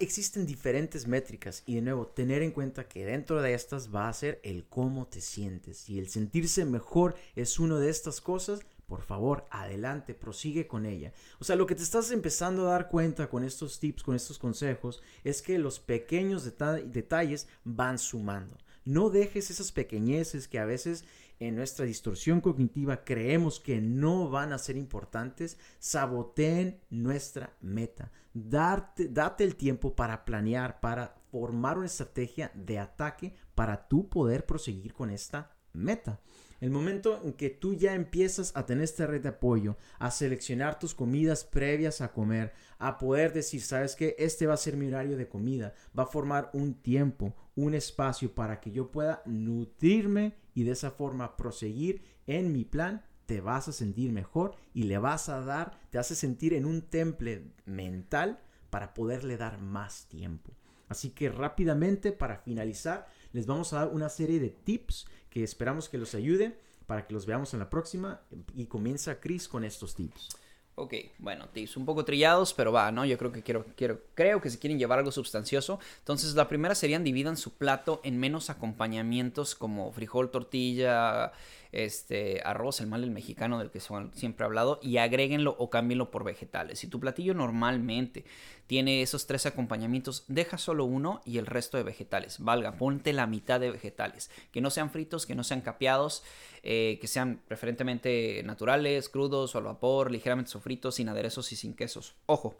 existen 0.00 0.46
diferentes 0.46 1.06
métricas 1.06 1.62
y 1.66 1.76
de 1.76 1.82
nuevo 1.82 2.06
tener 2.08 2.42
en 2.42 2.50
cuenta 2.50 2.88
que 2.88 3.04
dentro 3.04 3.40
de 3.40 3.54
estas 3.54 3.94
va 3.94 4.08
a 4.08 4.12
ser 4.14 4.40
el 4.42 4.64
cómo 4.64 5.06
te 5.06 5.20
sientes. 5.20 5.88
Y 5.88 5.98
el 5.98 6.08
sentirse 6.08 6.64
mejor 6.64 7.14
es 7.34 7.58
una 7.60 7.78
de 7.78 7.90
estas 7.90 8.20
cosas, 8.20 8.60
por 8.86 9.02
favor, 9.02 9.46
adelante, 9.50 10.14
prosigue 10.14 10.66
con 10.66 10.86
ella. 10.86 11.12
O 11.40 11.44
sea, 11.44 11.56
lo 11.56 11.66
que 11.66 11.74
te 11.74 11.82
estás 11.82 12.10
empezando 12.10 12.66
a 12.66 12.72
dar 12.72 12.88
cuenta 12.88 13.28
con 13.28 13.42
estos 13.44 13.80
tips, 13.80 14.02
con 14.02 14.14
estos 14.14 14.38
consejos, 14.38 15.02
es 15.24 15.42
que 15.42 15.58
los 15.58 15.80
pequeños 15.80 16.44
detalles 16.44 17.48
van 17.64 17.98
sumando. 17.98 18.56
No 18.84 19.10
dejes 19.10 19.50
esas 19.50 19.72
pequeñeces 19.72 20.46
que 20.46 20.60
a 20.60 20.64
veces 20.64 21.04
en 21.40 21.56
nuestra 21.56 21.84
distorsión 21.84 22.40
cognitiva 22.40 23.04
creemos 23.04 23.58
que 23.58 23.80
no 23.80 24.30
van 24.30 24.52
a 24.52 24.58
ser 24.58 24.76
importantes, 24.76 25.58
saboteen 25.80 26.80
nuestra 26.88 27.56
meta. 27.60 28.12
Darte, 28.32 29.08
date 29.08 29.44
el 29.44 29.56
tiempo 29.56 29.96
para 29.96 30.24
planear, 30.24 30.80
para 30.80 31.16
formar 31.30 31.78
una 31.78 31.86
estrategia 31.86 32.52
de 32.54 32.78
ataque 32.78 33.34
para 33.54 33.88
tú 33.88 34.08
poder 34.08 34.46
proseguir 34.46 34.94
con 34.94 35.10
esta 35.10 35.55
meta. 35.76 36.20
El 36.60 36.70
momento 36.70 37.20
en 37.22 37.34
que 37.34 37.50
tú 37.50 37.74
ya 37.74 37.94
empiezas 37.94 38.52
a 38.56 38.64
tener 38.64 38.84
esta 38.84 39.06
red 39.06 39.20
de 39.20 39.28
apoyo, 39.28 39.76
a 39.98 40.10
seleccionar 40.10 40.78
tus 40.78 40.94
comidas 40.94 41.44
previas 41.44 42.00
a 42.00 42.12
comer, 42.12 42.54
a 42.78 42.96
poder 42.96 43.32
decir, 43.32 43.60
sabes 43.60 43.94
que 43.94 44.16
este 44.18 44.46
va 44.46 44.54
a 44.54 44.58
ser 44.58 44.76
mi 44.76 44.88
horario 44.88 45.16
de 45.16 45.28
comida, 45.28 45.74
va 45.96 46.04
a 46.04 46.08
formar 46.08 46.50
un 46.54 46.74
tiempo, 46.74 47.34
un 47.54 47.74
espacio 47.74 48.34
para 48.34 48.60
que 48.60 48.70
yo 48.70 48.90
pueda 48.90 49.22
nutrirme 49.26 50.34
y 50.54 50.64
de 50.64 50.72
esa 50.72 50.90
forma 50.90 51.36
proseguir 51.36 52.02
en 52.26 52.52
mi 52.52 52.64
plan, 52.64 53.04
te 53.26 53.40
vas 53.40 53.68
a 53.68 53.72
sentir 53.72 54.12
mejor 54.12 54.54
y 54.72 54.84
le 54.84 54.98
vas 54.98 55.28
a 55.28 55.40
dar, 55.40 55.78
te 55.90 55.98
hace 55.98 56.14
sentir 56.14 56.54
en 56.54 56.64
un 56.64 56.82
temple 56.82 57.52
mental 57.66 58.40
para 58.70 58.94
poderle 58.94 59.36
dar 59.36 59.60
más 59.60 60.06
tiempo. 60.08 60.52
Así 60.88 61.10
que 61.10 61.28
rápidamente 61.28 62.12
para 62.12 62.38
finalizar, 62.38 63.06
les 63.36 63.44
vamos 63.44 63.74
a 63.74 63.80
dar 63.80 63.88
una 63.88 64.08
serie 64.08 64.40
de 64.40 64.48
tips 64.48 65.06
que 65.28 65.44
esperamos 65.44 65.90
que 65.90 65.98
los 65.98 66.14
ayude 66.14 66.58
para 66.86 67.06
que 67.06 67.12
los 67.12 67.26
veamos 67.26 67.52
en 67.52 67.60
la 67.60 67.68
próxima. 67.68 68.22
Y 68.54 68.64
comienza 68.64 69.20
Chris 69.20 69.46
con 69.46 69.62
estos 69.62 69.94
tips. 69.94 70.30
Ok, 70.78 70.92
bueno, 71.16 71.48
tips 71.48 71.78
un 71.78 71.86
poco 71.86 72.04
trillados, 72.04 72.52
pero 72.52 72.70
va, 72.70 72.92
¿no? 72.92 73.06
Yo 73.06 73.16
creo 73.16 73.32
que 73.32 73.42
quiero, 73.42 73.64
quiero, 73.76 74.02
creo 74.12 74.42
que 74.42 74.50
si 74.50 74.58
quieren 74.58 74.78
llevar 74.78 74.98
algo 74.98 75.10
sustancioso. 75.10 75.80
Entonces, 76.00 76.34
la 76.34 76.48
primera 76.48 76.74
serían 76.74 77.02
dividan 77.02 77.38
su 77.38 77.54
plato 77.54 78.02
en 78.04 78.18
menos 78.18 78.50
acompañamientos 78.50 79.54
como 79.54 79.90
frijol, 79.92 80.30
tortilla, 80.30 81.32
este, 81.72 82.42
arroz, 82.44 82.80
el 82.80 82.86
mal 82.88 83.00
del 83.00 83.10
mexicano 83.10 83.58
del 83.58 83.70
que 83.70 83.80
siempre 83.80 84.44
he 84.44 84.46
hablado, 84.46 84.78
y 84.82 84.98
agréguenlo 84.98 85.56
o 85.58 85.70
cámbienlo 85.70 86.10
por 86.10 86.24
vegetales. 86.24 86.78
Si 86.78 86.88
tu 86.88 87.00
platillo 87.00 87.34
normalmente 87.34 88.24
tiene 88.66 89.02
esos 89.02 89.26
tres 89.26 89.46
acompañamientos, 89.46 90.24
deja 90.28 90.58
solo 90.58 90.84
uno 90.84 91.20
y 91.24 91.38
el 91.38 91.46
resto 91.46 91.76
de 91.76 91.84
vegetales. 91.84 92.38
Valga, 92.40 92.72
ponte 92.72 93.12
la 93.12 93.26
mitad 93.26 93.60
de 93.60 93.70
vegetales. 93.70 94.30
Que 94.52 94.60
no 94.60 94.70
sean 94.70 94.90
fritos, 94.90 95.26
que 95.26 95.34
no 95.34 95.44
sean 95.44 95.60
capeados, 95.60 96.24
eh, 96.62 96.98
que 97.00 97.06
sean 97.06 97.40
preferentemente 97.46 98.42
naturales, 98.44 99.08
crudos 99.08 99.54
o 99.54 99.58
al 99.58 99.64
vapor, 99.64 100.10
ligeramente 100.10 100.50
sofritos, 100.66 100.96
sin 100.96 101.08
aderezos 101.08 101.52
y 101.52 101.56
sin 101.56 101.74
quesos. 101.74 102.16
Ojo, 102.26 102.56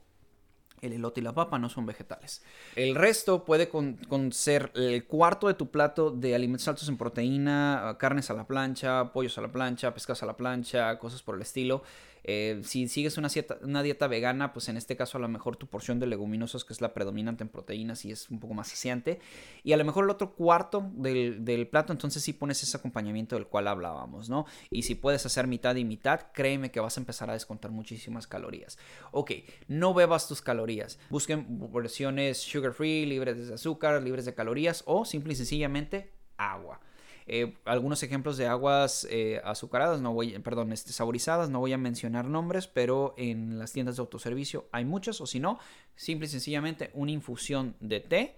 el 0.80 0.92
elote 0.92 1.20
y 1.20 1.24
la 1.24 1.32
papa 1.32 1.58
no 1.58 1.68
son 1.68 1.86
vegetales. 1.86 2.40
El 2.76 2.94
resto 2.94 3.44
puede 3.44 3.68
con, 3.68 3.98
ser 4.32 4.70
el 4.76 5.06
cuarto 5.06 5.48
de 5.48 5.54
tu 5.54 5.70
plato 5.72 6.12
de 6.12 6.34
alimentos 6.36 6.68
altos 6.68 6.88
en 6.88 6.96
proteína, 6.96 7.96
carnes 7.98 8.30
a 8.30 8.34
la 8.34 8.46
plancha, 8.46 9.12
pollos 9.12 9.36
a 9.38 9.40
la 9.40 9.50
plancha, 9.50 9.92
pescados 9.92 10.22
a 10.22 10.26
la 10.26 10.36
plancha, 10.36 10.96
cosas 11.00 11.22
por 11.22 11.34
el 11.34 11.42
estilo. 11.42 11.82
Eh, 12.28 12.60
si 12.64 12.88
sigues 12.88 13.16
una 13.18 13.82
dieta, 13.82 14.08
vegana, 14.08 14.52
pues 14.52 14.68
en 14.68 14.76
este 14.76 14.96
caso 14.96 15.16
a 15.16 15.20
lo 15.20 15.28
mejor 15.28 15.56
tu 15.56 15.68
porción 15.68 16.00
de 16.00 16.08
leguminosas, 16.08 16.64
que 16.64 16.72
es 16.72 16.80
la 16.80 16.92
predominante 16.92 17.44
en 17.44 17.48
proteínas, 17.48 18.04
y 18.04 18.10
es 18.10 18.28
un 18.30 18.40
poco 18.40 18.52
más 18.52 18.68
saciante. 18.68 19.20
Y 19.62 19.72
a 19.72 19.76
lo 19.76 19.84
mejor 19.84 20.04
el 20.04 20.10
otro 20.10 20.34
cuarto 20.34 20.90
del, 20.94 21.44
del 21.44 21.68
plato, 21.68 21.92
entonces 21.92 22.24
sí 22.24 22.32
pones 22.32 22.60
ese 22.64 22.76
acompañamiento 22.76 23.36
del 23.36 23.46
cual 23.46 23.68
hablábamos, 23.68 24.28
¿no? 24.28 24.44
Y 24.70 24.82
si 24.82 24.96
puedes 24.96 25.24
hacer 25.24 25.46
mitad 25.46 25.76
y 25.76 25.84
mitad, 25.84 26.32
créeme 26.32 26.72
que 26.72 26.80
vas 26.80 26.96
a 26.96 27.00
empezar 27.00 27.30
a 27.30 27.34
descontar 27.34 27.70
muchísimas 27.70 28.26
calorías. 28.26 28.76
Ok, 29.12 29.30
no 29.68 29.94
bebas 29.94 30.26
tus 30.26 30.42
calorías. 30.42 30.98
Busquen 31.10 31.46
versiones 31.72 32.38
sugar 32.38 32.72
free, 32.72 33.06
libres 33.06 33.46
de 33.46 33.54
azúcar, 33.54 34.02
libres 34.02 34.24
de 34.24 34.34
calorías 34.34 34.82
o 34.86 35.04
simple 35.04 35.34
y 35.34 35.36
sencillamente 35.36 36.12
agua. 36.36 36.80
Eh, 37.28 37.56
algunos 37.64 38.02
ejemplos 38.04 38.36
de 38.36 38.46
aguas 38.46 39.06
eh, 39.10 39.40
azucaradas, 39.44 40.00
no 40.00 40.12
voy, 40.12 40.38
perdón, 40.38 40.72
este, 40.72 40.92
saborizadas, 40.92 41.50
no 41.50 41.58
voy 41.58 41.72
a 41.72 41.78
mencionar 41.78 42.26
nombres, 42.26 42.68
pero 42.68 43.14
en 43.16 43.58
las 43.58 43.72
tiendas 43.72 43.96
de 43.96 44.00
autoservicio 44.00 44.68
hay 44.70 44.84
muchas, 44.84 45.20
o 45.20 45.26
si 45.26 45.40
no, 45.40 45.58
simple 45.96 46.26
y 46.26 46.30
sencillamente 46.30 46.90
una 46.94 47.10
infusión 47.10 47.74
de 47.80 47.98
té, 48.00 48.36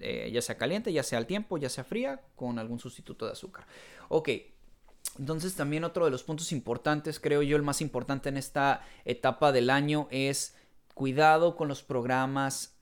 eh, 0.00 0.30
ya 0.32 0.40
sea 0.40 0.56
caliente, 0.56 0.90
ya 0.92 1.02
sea 1.02 1.18
al 1.18 1.26
tiempo, 1.26 1.58
ya 1.58 1.68
sea 1.68 1.84
fría, 1.84 2.22
con 2.34 2.58
algún 2.58 2.78
sustituto 2.78 3.26
de 3.26 3.32
azúcar. 3.32 3.66
Ok, 4.08 4.30
entonces 5.18 5.54
también 5.54 5.84
otro 5.84 6.06
de 6.06 6.10
los 6.10 6.22
puntos 6.22 6.50
importantes, 6.52 7.20
creo 7.20 7.42
yo 7.42 7.56
el 7.56 7.62
más 7.62 7.82
importante 7.82 8.30
en 8.30 8.38
esta 8.38 8.86
etapa 9.04 9.52
del 9.52 9.68
año 9.68 10.08
es 10.10 10.56
cuidado 10.98 11.54
con 11.54 11.68
los 11.68 11.84
programas, 11.84 12.76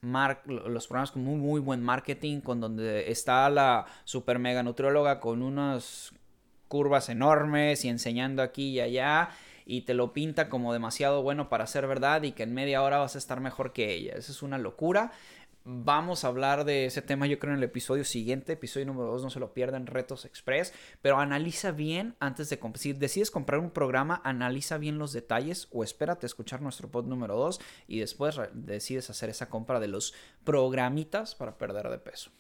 los 0.47 0.87
programas 0.87 1.11
con 1.11 1.23
muy, 1.23 1.37
muy 1.37 1.61
buen 1.61 1.83
marketing, 1.83 2.41
con 2.41 2.63
donde 2.63 3.11
está 3.11 3.51
la 3.51 3.85
super 4.05 4.39
mega 4.39 4.63
nutrióloga 4.63 5.21
con 5.21 5.43
unas 5.43 6.15
curvas 6.67 7.11
enormes 7.11 7.85
y 7.85 7.91
enseñando 7.91 8.43
aquí 8.43 8.71
y 8.71 8.81
allá 8.81 9.29
y 9.67 9.83
te 9.83 9.93
lo 9.93 10.15
pinta 10.15 10.49
como 10.49 10.73
demasiado 10.73 11.23
bueno 11.23 11.51
para 11.51 11.67
ser 11.67 11.87
verdad 11.87 12.23
y 12.23 12.33
que 12.33 12.45
en 12.45 12.55
media 12.55 12.83
hora 12.83 12.97
vas 12.97 13.17
a 13.17 13.19
estar 13.19 13.41
mejor 13.41 13.75
que 13.75 13.93
ella. 13.93 14.15
Eso 14.17 14.33
es 14.33 14.43
una 14.43 14.57
locura. 14.57 15.13
Vamos 15.69 16.23
a 16.23 16.29
hablar 16.29 16.65
de 16.65 16.87
ese 16.87 17.03
tema 17.03 17.27
yo 17.27 17.41
creo 17.41 17.53
en 17.53 17.59
el 17.59 17.65
episodio 17.65 18.05
siguiente, 18.05 18.53
episodio 18.53 18.87
número 18.87 19.11
2, 19.11 19.25
no 19.25 19.31
se 19.31 19.41
lo 19.41 19.53
pierdan, 19.53 19.89
Retos 19.89 20.25
Express, 20.25 20.73
pero 21.03 21.19
analiza 21.19 21.73
bien 21.73 22.15
antes 22.21 22.49
de 22.49 22.61
comprar, 22.61 22.79
si 22.79 22.93
decides 22.93 23.33
comprar 23.33 23.59
un 23.59 23.73
programa, 23.73 24.21
analiza 24.23 24.79
bien 24.79 24.99
los 24.99 25.13
detalles 25.13 25.67
o 25.73 25.83
espérate 25.83 26.25
a 26.25 26.29
escuchar 26.29 26.63
nuestro 26.63 26.89
pod 26.89 27.07
número 27.07 27.35
2 27.35 27.61
y 27.89 27.99
después 27.99 28.39
decides 28.53 29.11
hacer 29.11 29.29
esa 29.29 29.49
compra 29.49 29.81
de 29.81 29.89
los 29.89 30.15
programitas 30.45 31.35
para 31.35 31.59
perder 31.59 31.89
de 31.89 31.99
peso. 31.99 32.31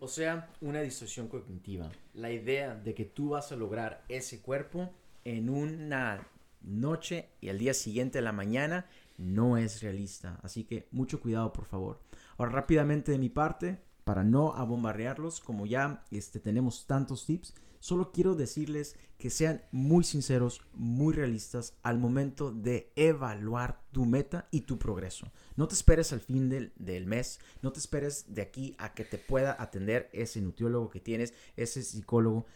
O 0.00 0.08
sea, 0.08 0.50
una 0.60 0.80
distorsión 0.80 1.28
cognitiva. 1.28 1.92
La 2.12 2.32
idea 2.32 2.74
de 2.74 2.92
que 2.92 3.04
tú 3.04 3.28
vas 3.28 3.52
a 3.52 3.56
lograr 3.56 4.02
ese 4.08 4.42
cuerpo 4.42 4.90
en 5.24 5.48
una 5.48 6.26
noche 6.60 7.28
y 7.40 7.50
al 7.50 7.58
día 7.58 7.72
siguiente 7.72 8.18
de 8.18 8.22
la 8.22 8.32
mañana 8.32 8.86
no 9.18 9.56
es 9.56 9.82
realista. 9.82 10.38
Así 10.42 10.64
que 10.64 10.88
mucho 10.90 11.20
cuidado, 11.20 11.52
por 11.52 11.64
favor. 11.64 12.00
Ahora, 12.38 12.52
rápidamente 12.52 13.12
de 13.12 13.18
mi 13.18 13.28
parte, 13.28 13.80
para 14.04 14.22
no 14.22 14.54
abombardearlos, 14.54 15.40
como 15.40 15.66
ya 15.66 16.04
este, 16.10 16.38
tenemos 16.38 16.86
tantos 16.86 17.26
tips, 17.26 17.54
solo 17.80 18.12
quiero 18.12 18.34
decirles 18.34 18.96
que 19.18 19.30
sean 19.30 19.62
muy 19.72 20.04
sinceros, 20.04 20.60
muy 20.74 21.14
realistas 21.14 21.74
al 21.82 21.98
momento 21.98 22.52
de 22.52 22.92
evaluar 22.96 23.82
tu 23.92 24.04
meta 24.04 24.48
y 24.50 24.62
tu 24.62 24.78
progreso. 24.78 25.32
No 25.56 25.66
te 25.68 25.74
esperes 25.74 26.12
al 26.12 26.20
fin 26.20 26.48
del, 26.48 26.72
del 26.76 27.06
mes, 27.06 27.40
no 27.62 27.72
te 27.72 27.80
esperes 27.80 28.34
de 28.34 28.42
aquí 28.42 28.76
a 28.78 28.94
que 28.94 29.04
te 29.04 29.18
pueda 29.18 29.56
atender 29.60 30.10
ese 30.12 30.40
nutriólogo 30.40 30.90
que 30.90 31.00
tienes, 31.00 31.34
ese 31.56 31.82
psicólogo. 31.82 32.46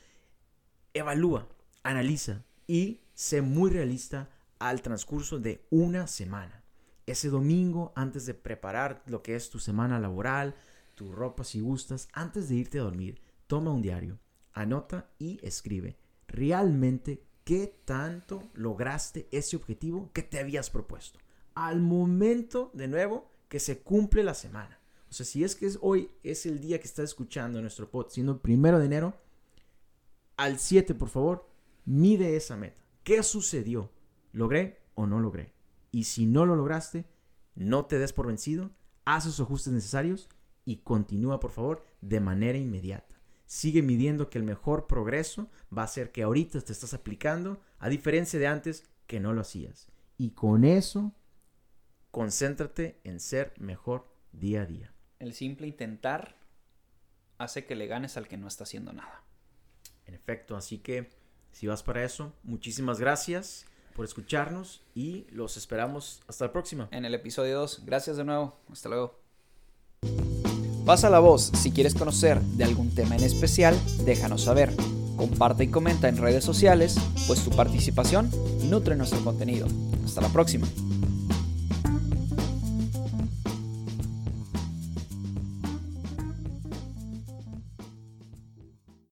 Evalúa, 0.95 1.49
analiza 1.83 2.45
y 2.67 3.01
sé 3.15 3.43
muy 3.43 3.71
realista 3.71 4.31
al 4.61 4.83
transcurso 4.83 5.41
de 5.41 5.67
una 5.71 6.07
semana. 6.07 6.63
Ese 7.07 7.29
domingo, 7.29 7.93
antes 7.97 8.27
de 8.27 8.35
preparar 8.35 9.03
lo 9.07 9.23
que 9.23 9.35
es 9.35 9.51
tu 9.51 9.59
semana 9.59 9.99
laboral, 9.99 10.55
tu 10.95 11.11
ropa 11.11 11.43
si 11.43 11.61
gustas, 11.61 12.09
antes 12.13 12.49
de 12.49 12.55
irte 12.55 12.79
a 12.79 12.83
dormir, 12.83 13.21
toma 13.49 13.73
un 13.73 13.83
diario, 13.83 14.21
anota 14.53 15.11
y 15.19 15.41
escribe 15.43 15.97
realmente 16.29 17.25
qué 17.43 17.75
tanto 17.85 18.43
lograste 18.55 19.27
ese 19.33 19.57
objetivo 19.57 20.11
que 20.13 20.23
te 20.23 20.39
habías 20.39 20.71
propuesto. 20.71 21.19
Al 21.55 21.81
momento, 21.81 22.71
de 22.75 22.87
nuevo, 22.87 23.29
que 23.49 23.59
se 23.59 23.81
cumple 23.81 24.23
la 24.23 24.35
semana. 24.35 24.79
O 25.11 25.13
sea, 25.13 25.27
si 25.27 25.43
es 25.43 25.57
que 25.57 25.67
es 25.67 25.79
hoy 25.81 26.11
es 26.23 26.47
el 26.47 26.61
día 26.61 26.79
que 26.79 26.87
estás 26.87 27.07
escuchando 27.07 27.61
nuestro 27.61 27.91
pod, 27.91 28.09
siendo 28.11 28.33
el 28.33 28.39
primero 28.39 28.79
de 28.79 28.87
enero, 28.87 29.15
al 30.37 30.59
7, 30.59 30.95
por 30.95 31.09
favor, 31.09 31.49
mide 31.85 32.37
esa 32.37 32.57
meta. 32.57 32.81
¿Qué 33.03 33.23
sucedió? 33.23 33.91
¿Logré 34.33 34.81
o 34.95 35.07
no 35.07 35.21
logré? 35.21 35.53
Y 35.93 36.05
si 36.05 36.27
no 36.27 36.47
lo 36.47 36.57
lograste, 36.57 37.05
no 37.55 37.87
te 37.87 37.99
des 37.99 38.13
por 38.13 38.27
vencido, 38.27 38.71
haz 39.05 39.27
los 39.27 39.41
ajustes 39.41 39.73
necesarios 39.73 40.29
y 40.65 40.77
continúa, 40.79 41.41
por 41.41 41.51
favor, 41.51 41.85
de 42.01 42.21
manera 42.21 42.59
inmediata. 42.59 43.21
Sigue 43.47 43.83
midiendo 43.83 44.31
que 44.31 44.39
el 44.39 44.45
mejor 44.45 44.87
progreso 44.87 45.51
va 45.77 45.83
a 45.83 45.89
ser 45.89 46.13
que 46.13 46.23
ahorita 46.23 46.61
te 46.61 46.73
estás 46.73 46.95
aplicando, 46.95 47.61
a 47.79 47.89
diferencia 47.89 48.39
de 48.39 48.47
antes 48.47 48.85
que 49.07 49.19
no 49.19 49.33
lo 49.33 49.41
hacías. 49.41 49.89
Y 50.17 50.31
con 50.31 50.65
eso, 50.65 51.13
concéntrate 52.13 53.01
en 53.03 53.19
ser 53.19 53.53
mejor 53.59 54.07
día 54.33 54.63
a 54.63 54.67
día. 54.67 54.95
El 55.19 55.35
simple 55.35 55.67
intentar 55.67 56.37
hace 57.39 57.67
que 57.67 57.75
le 57.75 57.87
ganes 57.87 58.17
al 58.17 58.29
que 58.29 58.37
no 58.37 58.47
está 58.47 58.65
haciendo 58.65 58.93
nada. 58.93 59.25
En 60.07 60.15
efecto, 60.15 60.57
así 60.57 60.79
que 60.79 61.11
si 61.51 61.67
vas 61.67 61.83
para 61.83 62.05
eso, 62.05 62.33
muchísimas 62.43 63.01
gracias 63.01 63.67
por 63.95 64.05
escucharnos 64.05 64.83
y 64.95 65.27
los 65.31 65.57
esperamos 65.57 66.21
hasta 66.29 66.47
la 66.47 66.53
próxima. 66.53 66.89
En 66.91 67.05
el 67.05 67.15
episodio 67.15 67.59
2, 67.61 67.83
gracias 67.85 68.17
de 68.17 68.25
nuevo. 68.25 68.57
Hasta 68.71 68.89
luego. 68.89 69.19
Pasa 70.87 71.11
la 71.11 71.21
voz, 71.21 71.53
si 71.55 71.71
quieres 71.71 71.95
conocer 71.95 72.41
de 72.41 72.65
algún 72.65 72.95
tema 72.95 73.15
en 73.15 73.23
especial, 73.23 73.79
déjanos 74.05 74.43
saber. 74.43 74.75
Comparte 75.17 75.65
y 75.65 75.69
comenta 75.69 76.09
en 76.09 76.17
redes 76.17 76.43
sociales, 76.45 76.97
pues 77.27 77.45
tu 77.45 77.51
participación 77.51 78.31
nutre 78.65 78.97
nuestro 78.97 79.23
contenido. 79.23 79.67
Hasta 80.05 80.23
la 80.23 80.29
próxima. 80.31 80.67